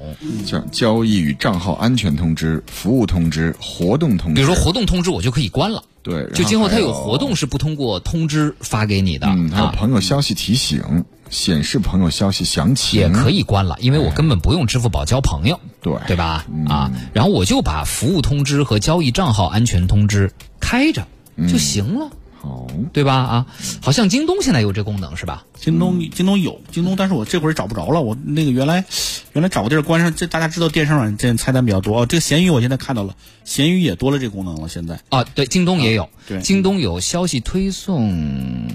[0.47, 4.35] 叫交易与账号安全通知、服务通知、活动通知。
[4.35, 5.85] 比如说活动通知，我就可以关了。
[6.05, 9.75] 对，就今后他有活动是不通过通知发给你的嗯，还有啊。
[9.75, 16.45] 朋友消息提醒，显示朋友消息详情，也可以关了，因为我根本不用支付宝交朋友，对对吧？
[16.69, 21.07] 啊，然后我就把服务通知和交易账号安全通知开着
[21.49, 22.11] 就行了。
[22.45, 23.15] 哦，对吧？
[23.15, 23.47] 啊，
[23.81, 25.47] 好像京东现在有这功能是吧？
[25.59, 28.03] 京东京东有京东，但是我这会儿找不着了。
[28.03, 28.85] 我那个原来
[29.33, 32.07] 原来找个地儿关上，这大家知道电商软件菜单比较多哦。
[32.07, 34.69] 这个闲鱼我现在看到了，闲鱼也多了这功能了。
[34.69, 38.69] 现在啊，对，京东也有，对京东有消息推送、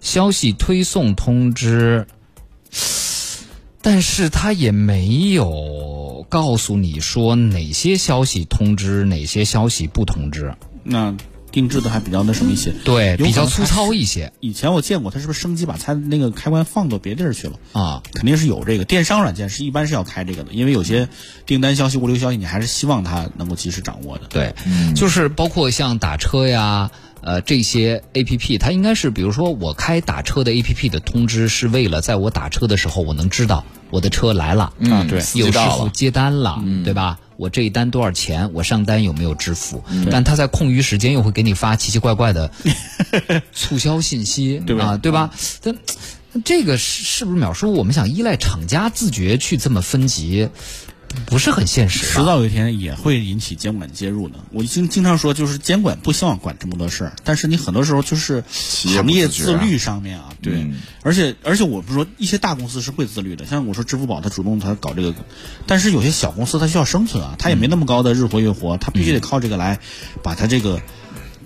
[0.00, 2.06] 消息推送通知，
[3.82, 10.54] 但是它也没有告诉你说哪些消息通知，哪些消息不通知。
[10.84, 11.16] 那
[11.56, 12.70] 定制的还比较那什么一些。
[12.84, 17.58] 对，比较粗糙一些以前我见过，它是不是升级把它那个开关放到别地儿去了？
[17.72, 18.02] 啊。
[18.12, 21.08] 肯定是有这个电商软件是一般是要开这个的，因为有些
[21.46, 24.26] 订单消息、物流消息，你还是希望它能够及时掌握的。
[24.28, 24.54] 对，
[24.94, 26.90] 就是包括像打车呀。
[27.22, 37.18] 呃，这些 A P P 它应该是，比如说我开打车的 A P P 的通知，是为了在我打车的时候，我能知道我的车来了，嗯对有师到了，傅接单了，对吧？
[37.36, 38.50] 我这一单多少钱？
[38.54, 39.82] 我上单有没有支付？
[40.10, 42.50] 但他在空余时间又会给你发奇奇怪怪的
[43.52, 45.30] 促销信息，对吧啊，对吧？
[45.62, 45.76] 但
[46.44, 47.72] 这个是是不是秒叔？
[47.72, 50.48] 我们想依赖厂家自觉去这么分级，
[51.24, 52.00] 不是很现实。
[52.00, 54.34] 迟早有一天也会引起监管介入的。
[54.52, 65.14] 我经经常说，就是监管不希望管这么多事儿，但是你很多时候就是行业自律上面啊，对，嗯而且而且我不是说一些大公司是会自律的，像我说支付宝，它主动它搞这个，
[65.66, 69.78] 但是有些小公司它需要生存啊，它也没那么高的日活月活，它必须得靠这个来
[70.22, 70.82] 把它这个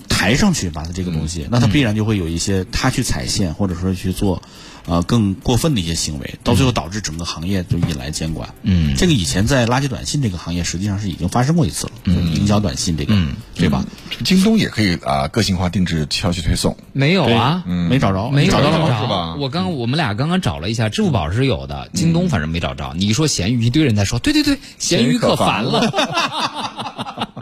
[0.08, 4.42] 抬上去，把它这个东西，那它必然就会有一些它去踩线，或者说去做。
[4.91, 8.53] 呃，更过分的一些行为，到最后导致整个行业就引来监管。
[8.62, 13.84] 嗯，这个以前在垃圾短信这个行业实际上是已经发生过一次了，嗯，营销短信这个，嗯对吧？
[14.24, 16.76] 京东也可以啊、个性化定制消息推送。
[16.93, 19.01] 没有啊，对没找着，没找着了吗？
[19.01, 22.93] 是吧我刚我们俩刚刚找了一下，支付宝是有的，京东反正没找着。
[22.97, 25.80] 你一说闲鱼，一堆人在说，对对对，闲鱼可烦了，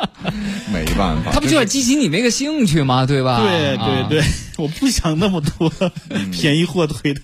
[0.71, 3.07] 没办法，他不就是激起你那个兴趣吗？
[3.07, 3.41] 对吧？
[3.41, 4.29] 对啊对对，
[4.59, 5.73] 我不想那么多
[6.33, 7.21] 便宜货推的。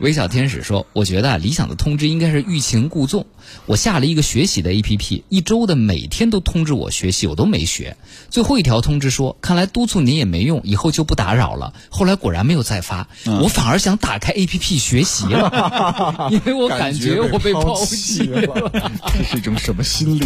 [0.00, 3.26] 微小天使说：“我觉得啊，理想的通知应该是欲擒故纵。
[3.66, 7.96] 我下了一个学习的 APP，一周的每天都通知我学习，我都没学。
[8.30, 11.72] 最后一条通知说，看来督促您也没用，以后就不打扰了。
[11.88, 18.42] 后来果然没有再发，我反而想打开 APP 学习了， 因为我感觉我被抛弃了，
[19.16, 20.24] 这是一种什么心理？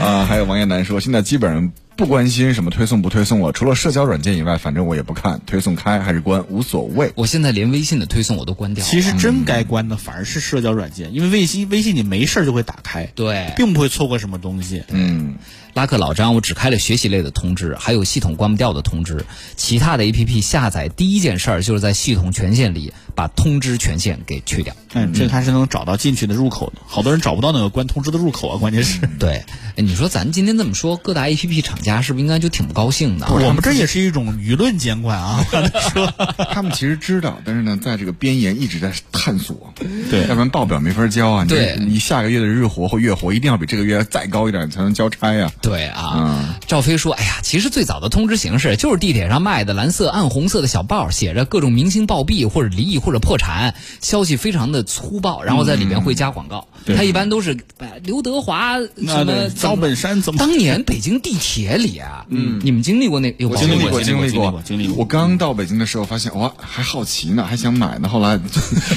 [0.00, 7.12] 啊，还有王艳楠说，现在基本上不关心什么推送不推送了，除了社交软件以外，反正我也不看，推送开还是关无所谓。
[7.14, 8.90] 我现在连微信的推送我都关掉了。
[8.90, 14.82] 其实真该关的反而是社交软件，因为微信微信你没事儿就会打开，对并不会错过什么东西。
[14.88, 15.36] 嗯，
[15.74, 19.24] 拉克老张，我只开了学习类的通知，还有系统关不掉的通知。
[19.56, 24.74] 其他的 APP 下载第一件事儿就是在系统权限里把通知权限给去掉。
[24.92, 26.82] 嗯，这个还是能找到进去的入口的。
[26.86, 29.00] 好多人找不到那个关通知的入口啊，关键是。
[29.18, 29.44] 对，
[29.76, 33.26] 哎你说咱今天这么说，各大 APP 厂家是不是应该就挺不高兴的？
[33.30, 35.44] 我们这也是一种舆论监管啊，
[35.92, 36.06] 说
[36.52, 39.72] 他们其实知道，但是呢，在这个边沿一直在探索。
[40.10, 41.44] 对要不然报表没法交啊。
[41.44, 45.52] 你对你下个月的日活或月活一定要比这个月再高一点，你才能交差呀。
[45.62, 56.66] 对啊，赵飞说：“哎呀，其实最早的通知形式就是地铁上卖的蓝色、暗红色的小报，写着各种明星暴毙或者离异或者破产，消息非常的粗暴，然后在里面会加广告。
[56.96, 63.34] 它一般都是哎刘德华什么赵本山怎么当年北京地铁里啊，嗯，你们经历过那？
[63.38, 68.08] 有我经历过，经历过经历过我刚到北京的时候，发现哇，还好奇呢，还想买呢。
[68.10, 68.40] 后来，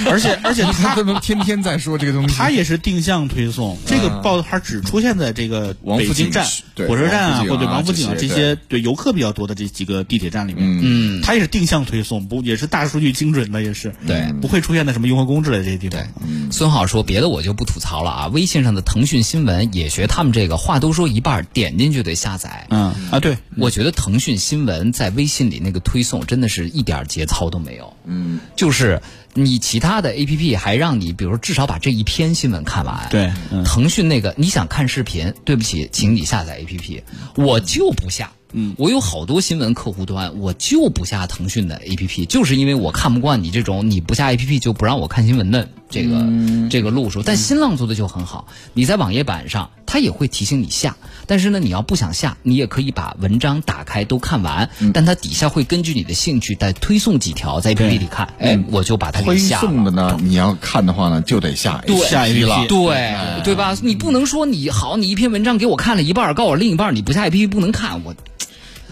[0.05, 2.36] 而且而且他他 怎么天天在说这个东西？
[2.36, 14.34] 他也是定向推送，这个报它只出现在这个王府井北京站火车站啊，或者王府井啊这这些些对游客比较多的这几个地铁站里面，嗯，它也是定向推送，不也是大数据精准的，也是对。
[14.41, 16.01] 不会出现在什么雍和宫之类的这些地方。
[16.51, 22.68] 孙浩说：“别的我就不吐槽了啊，微信上的腾讯新闻也学他们这个，话都说一半儿，点进去得下载。
[22.70, 27.93] 嗯啊，对，我觉得腾讯新闻在微信里那个推送真的是一点节操都没有。
[28.06, 29.01] 嗯，就是
[29.34, 33.08] 你其他的 A P P 还让你，比如至少把这一篇新闻看完。
[33.10, 37.04] 对嗯腾讯那个你想看视频，对不起，请你下载 A P P，
[37.36, 38.32] 我就不下。
[38.36, 38.43] 嗯，
[38.78, 46.26] 我有好多新闻客户端，我就不下腾讯的 A P P，就是因为我看不惯你这种你不下 A P P 就不让我看新闻的这个、
[46.70, 47.24] 这个路数。
[47.24, 50.95] 但新浪做的就很好，你在网页版上，它也会提醒你下，
[51.26, 59.62] 但是呢，你要不想下，你也可以把文章打开都看完，但它底下会根据你的兴趣再推送几条在 A P P 里看，哎，我就把它给推下了。
[59.62, 62.68] 送的呢，你要看的话呢，就得下对下 APP 了。
[62.68, 63.76] 对对吧？
[63.82, 68.16] 你不能说你好，你一篇文章给我看了一半儿，告诉我另一半儿你不下 A P P 不能看，我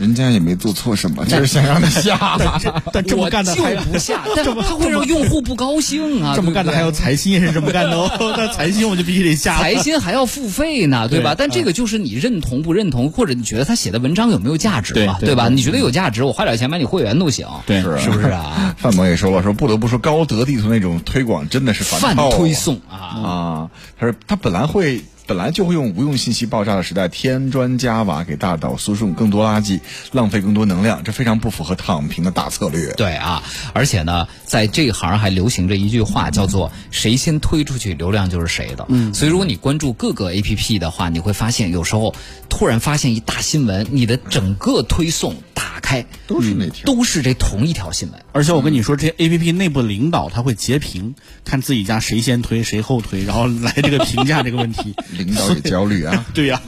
[0.01, 2.17] 人家也没做错什么，就是想让他下。
[2.91, 6.33] 但这么干的还不下， 但他会让 用户不高兴啊。
[6.35, 9.61] 这么干的还有财新也是这么干的哦，那财新我就必须得下了。
[9.61, 11.35] 财新还要付费呢，对吧？
[11.35, 15.19] 对但这个就是你认同不认同，或者你觉得他写的文章有没有价值嘛，吧？
[15.19, 18.75] 对对对你觉得有价值，我花点钱买你会员都行，对是是不是啊？
[18.79, 25.01] 范某也说了，说不得不说高德地图那种推广真的是泛反推送啊，啊，他说他本来会。
[25.31, 29.79] 本来就会用无用信息爆炸的时代，添砖加瓦给大脑输送更多垃圾，
[30.11, 32.91] 浪费更多能量，这非常不符合躺平的大策略。
[32.97, 33.41] 对啊，
[33.73, 38.85] 而且呢，在这一行还流行着一句话，叫做“谁先推出去，流量就是谁的”。
[38.91, 42.13] 嗯，所以如果你关注各个 APP 的话，你会发现有时候
[42.49, 46.83] 突然发现一大新闻，你的整个推送打开都是那条。
[46.93, 48.21] 都是这同一条新闻。
[48.33, 51.15] 而且我跟你说，这些 A P P 内部领导他会截屏，
[51.45, 54.93] 看自己家谁先推谁后推，然后来这个评价这个问题。
[55.23, 56.25] 领导也焦虑啊。
[56.33, 56.61] 对呀、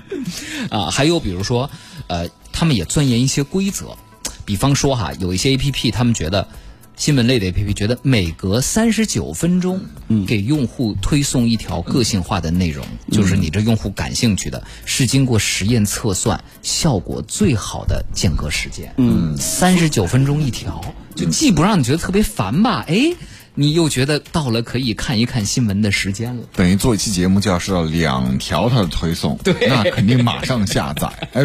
[0.70, 1.70] 啊，还有比如说，
[2.06, 3.96] 呃，他们也钻研一些规则，
[4.44, 6.48] 比方说哈，有一些 A P P，他们觉得
[6.96, 20.80] 新闻类的 A P P 觉得每隔三十九分钟，嗯，给用户推送一条个性化的内容，就是你这用户感兴趣的，是经过实验测算，效果最好的间隔时间，嗯，三十九分钟一条，
[21.14, 23.14] 就既不让你觉得特别烦吧，哎。
[23.54, 31.42] 你又觉得到了可以看一看新闻的时间了，等于做一期节目就要收到两条它的推送，对，那肯定马上下载， 哎，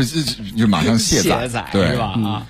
[0.58, 2.14] 就马上卸载，对，是吧？
[2.24, 2.48] 啊，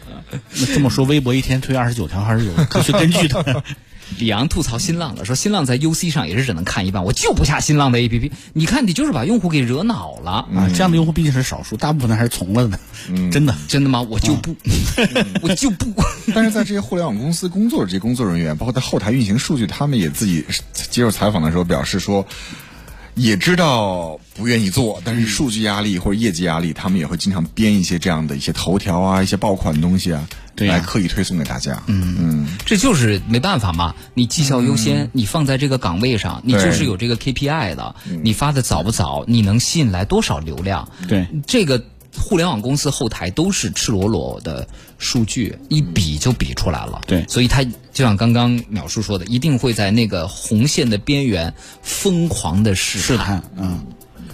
[0.53, 3.63] 那这么说，微博一天推二十九条还是有科学根据的。
[4.18, 8.32] 李阳吐槽新浪了，说新浪在 UC 上也是只能看一半，我就不下新浪的 APP。
[8.53, 10.32] 你看，你就是把用户给惹恼了。
[10.55, 12.80] 啊，这样的用户毕竟是少数，大部分的还是从了的。
[13.09, 13.55] 嗯， 真的。
[13.68, 14.01] 真的吗？
[14.01, 14.55] 我就不，
[15.41, 15.93] 我就不。
[16.34, 22.26] 但是在这些互联网公司工作的这些工作人员，包括在后台运行数据，他们也自己接受采访的时候表示说，
[23.16, 30.75] 也知道不愿意做，但是数据压力或者业绩压力，他们也会经常编一些这样的一些头条啊、一些爆款的东西啊，对呀。
[30.75, 31.83] 来刻意推送给大家。
[31.87, 32.15] 嗯。
[32.19, 40.89] 嗯，这就是没办法嘛，你绩效优先，你放在这个岗位上，你就是有这个 KPI 的，你发的早不早，你能吸引来多少流量？
[41.07, 41.83] 对，这个
[42.17, 47.01] 互联网公司后台都是赤裸裸的数据，一比就比出来了。
[47.05, 47.25] 对。
[47.27, 53.85] 所以他就像刚刚淼叔说的，一定会在那个红线的边缘疯狂的试试探，嗯，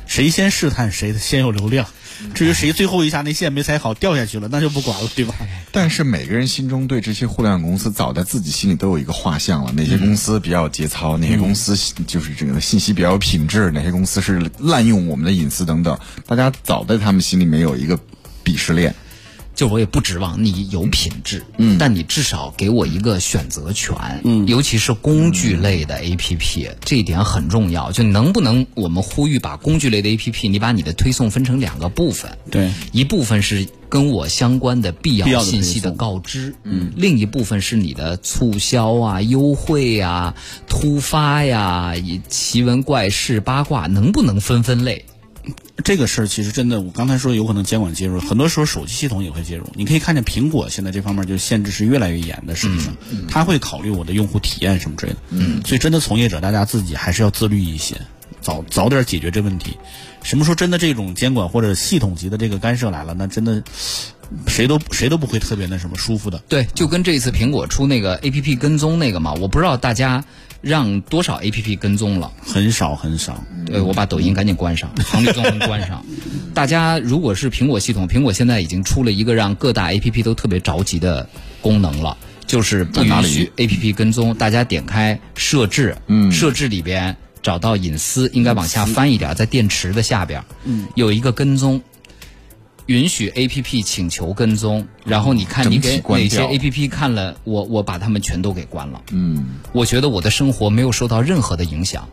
[0.05, 1.87] 谁先试探谁先有流量。
[2.33, 5.35] 至于谁最后一下那线没踩好掉下去了，那就不管了，对吧？
[5.71, 11.75] 但是每个人心中对这些互联网公司早在自己心里都有一个画像了，哪些公司比较有节操，哪些公司
[12.07, 17.97] 就是这个信息比较有品质，哪些公司是滥用我们的隐私等等，大家早在他们心里面有一个
[18.43, 18.93] 鄙视链。
[19.61, 27.91] 就我也不指望你有品质，嗯，但你至少给我一个选择权，嗯，尤其是工具类的 A P P，、这一点很重要。
[27.91, 40.33] 就能不能我们呼吁把工具类的 A P P，你把你的推送分成两个部分，对，一部分是跟我相关的必要信息的告知，嗯，另一部分是你的促销啊、优惠啊、
[40.67, 45.05] 突发呀、以奇闻怪事、八卦，能不能分分类？
[45.81, 49.67] 这个事儿其实真的，我刚才说有可能监管介入，很多时候手机系统也会介入。
[49.73, 52.95] 你可以看见苹果现在这方面就限制是越来越严的，实际上，
[53.29, 55.19] 他会考虑我的用户体验什么之类的。
[55.29, 57.95] 嗯，所以真的从业者大家自己还是要自律一些，
[58.41, 59.77] 早早点解决这问题。
[60.23, 63.63] 什么时候真的这种监管或者系统级的这个干涉来了，那真的
[64.47, 66.37] 谁都谁都不会特别那什么舒服的。
[66.47, 70.23] 对，就跟这一次苹果出那个 A P P 跟踪那个嘛，我不知道大家
[70.61, 72.31] 让多少 A P P 跟踪了。
[72.45, 76.05] 很少很少，对，我把抖音赶紧关上，行李纵横关上。
[76.53, 81.27] 大家如果是苹果系统，苹果现在已经出了一个让各大 A P P 都特别着急的
[81.61, 84.35] 功能了，就是不允许 A P P 跟踪。
[84.35, 91.81] 大家点开设置，嗯，设置里边找到隐私，应该往下翻一点，在电池的下边，嗯，有一个跟踪。
[92.91, 99.01] 允许 A P P 请求跟踪，然后你看你给哪些 A P P 看了，我我把他们全都给关了。
[99.11, 102.07] 嗯，我觉得我的生活没有受到任何的影响，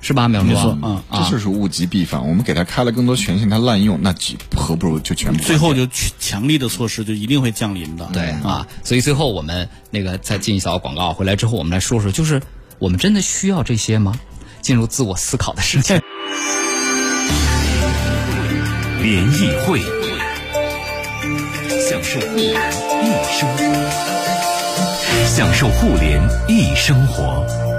[0.00, 0.60] 是吧，淼没叔？
[0.60, 2.26] 错嗯啊这就是物极必反。
[2.26, 8.08] 我们给他开了更多权限，他滥用，那几何不如就全部最后就去强力的措施就一定会降临的。
[8.12, 12.40] 对啊，所以最后我们那个再进一小广告，回来之后我们来说说，就是
[12.78, 14.18] 我们真的需要这些吗？
[14.62, 16.02] 进入自我思考的时间。
[19.02, 19.80] 联谊会，
[21.80, 22.52] 享受互联
[23.02, 23.48] 一生，
[25.26, 27.69] 享受互联一生活。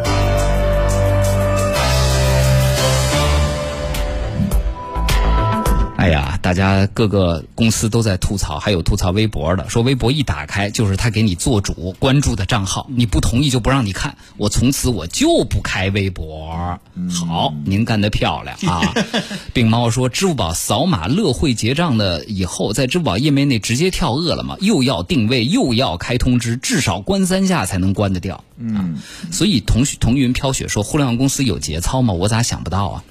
[6.02, 16.78] 哎呀，大大家各个公司都在吐槽，还有吐槽微博的，说微博一打开就是他给你做主关注的账号，你不同意就不让你看，我从此我就不开微博。
[17.10, 18.94] 好，您干得漂亮啊！
[19.54, 28.44] 病猫说，支付宝扫码乐惠结账的以后，在支付宝页面内直接跳饿了么，又要定位又要开通知，至少关三下才能关得掉。
[28.58, 29.00] 嗯，
[29.32, 32.14] 所以同同云飘雪说，互联网公司有节操吗？
[32.14, 33.04] 我咋想不到啊？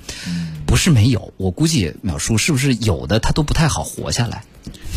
[0.70, 4.44] 不是没有，我估计淼叔是不是有的他都不太好活下来。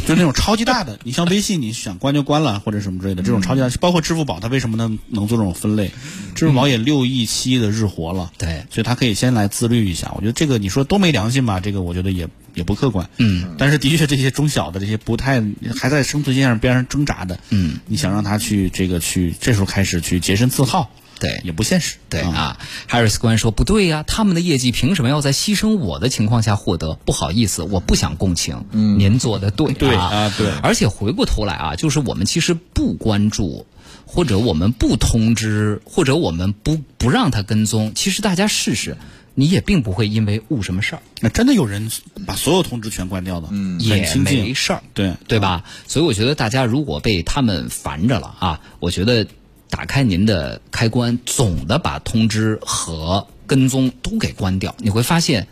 [0.06, 5.90] 就那种超级大的，你像微信，你想关就关了，或者什么之类的，这种超级大，包括支付宝，它为什么能能做这种分类？
[6.36, 10.12] 支付宝也六亿七的日活了，对，所以他可以先来自律一下。
[10.16, 11.60] 我觉得这个你说都没良心吧？
[11.60, 13.10] 这个我觉得也也不客观。
[13.18, 15.42] 嗯，但是的确这些中小的这些不太
[15.76, 21.96] 还在生存线上边上挣扎的，嗯，你想让他去这个去这时候开始去洁身自好，对也不现实。
[22.10, 22.58] 对啊
[22.90, 26.94] ，Harris 官说不对呀，他们的业绩凭什么要在牺牲我的情况下获得？
[27.06, 28.66] 不好意思，我不想共情。
[28.72, 33.66] 嗯，您做的对，对啊对而且回过头来啊，就是我们其实不关注，
[34.06, 38.98] 或者我们不通知，或者我们不不让他跟踪，其实大家试试，
[39.36, 41.90] 你也并不会因为误什么事儿，那真的有人
[42.26, 44.84] 把所有通知全关掉了，嗯也没事儿。
[44.94, 45.64] 对对吧？
[45.88, 49.26] 所以我觉得大家如果被他们烦着了啊，我觉得
[49.74, 55.48] 打开您的开关，总的把通知和跟踪都给关掉，你会发现。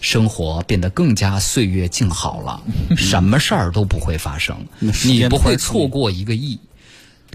[0.00, 2.62] 生活变得更加岁月静好了，
[2.94, 6.58] 什么事儿都不会发生，你不会错过一个亿。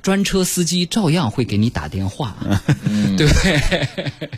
[0.03, 2.35] 专车司机照样会给你打电话，
[3.17, 4.29] 对 不对？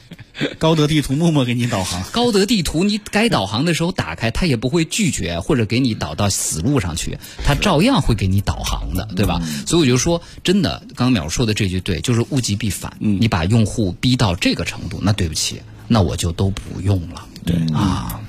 [0.60, 2.04] 高德地图默默给你导航。
[2.12, 9.42] 高德地图，你该导航的时候打开，它也不会拒绝或者给你导到死路上去，它照样会给你导航的，对吧？
[9.66, 12.94] 所以我就说，真的，刚刚淼说的这句对，就是物极必反。
[13.00, 17.26] 你把用户逼到这个程度，那对不起，那我就都不用了。
[17.46, 18.20] 对啊。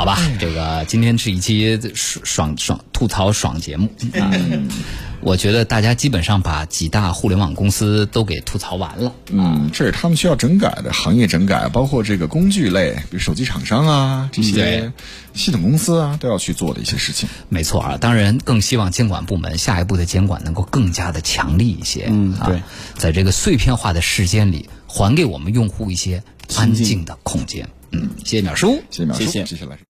[0.00, 3.86] 好吧，这个今天是一期爽爽爽吐槽爽节目
[4.18, 4.32] 啊，
[5.20, 9.12] 我觉得大家基本上把几大互联网公司都给吐槽完了。
[9.30, 14.90] 嗯，这是他们需要整改的行业整改，包括这个工具类，比如手机厂商啊，这些
[15.34, 17.28] 系统公司啊，都要去做的一些事情。
[17.50, 22.04] 没错啊，当然更希望监管部门下一步的监管能够更加的强力一些。
[22.04, 22.62] 啊嗯对，
[22.96, 26.22] 在这个碎片化的时间里，还给我们用户一些
[26.56, 27.68] 安静的空间。
[27.92, 28.80] 嗯，谢谢淼叔。
[28.88, 29.78] 谢谢淼叔，谢谢接下来是。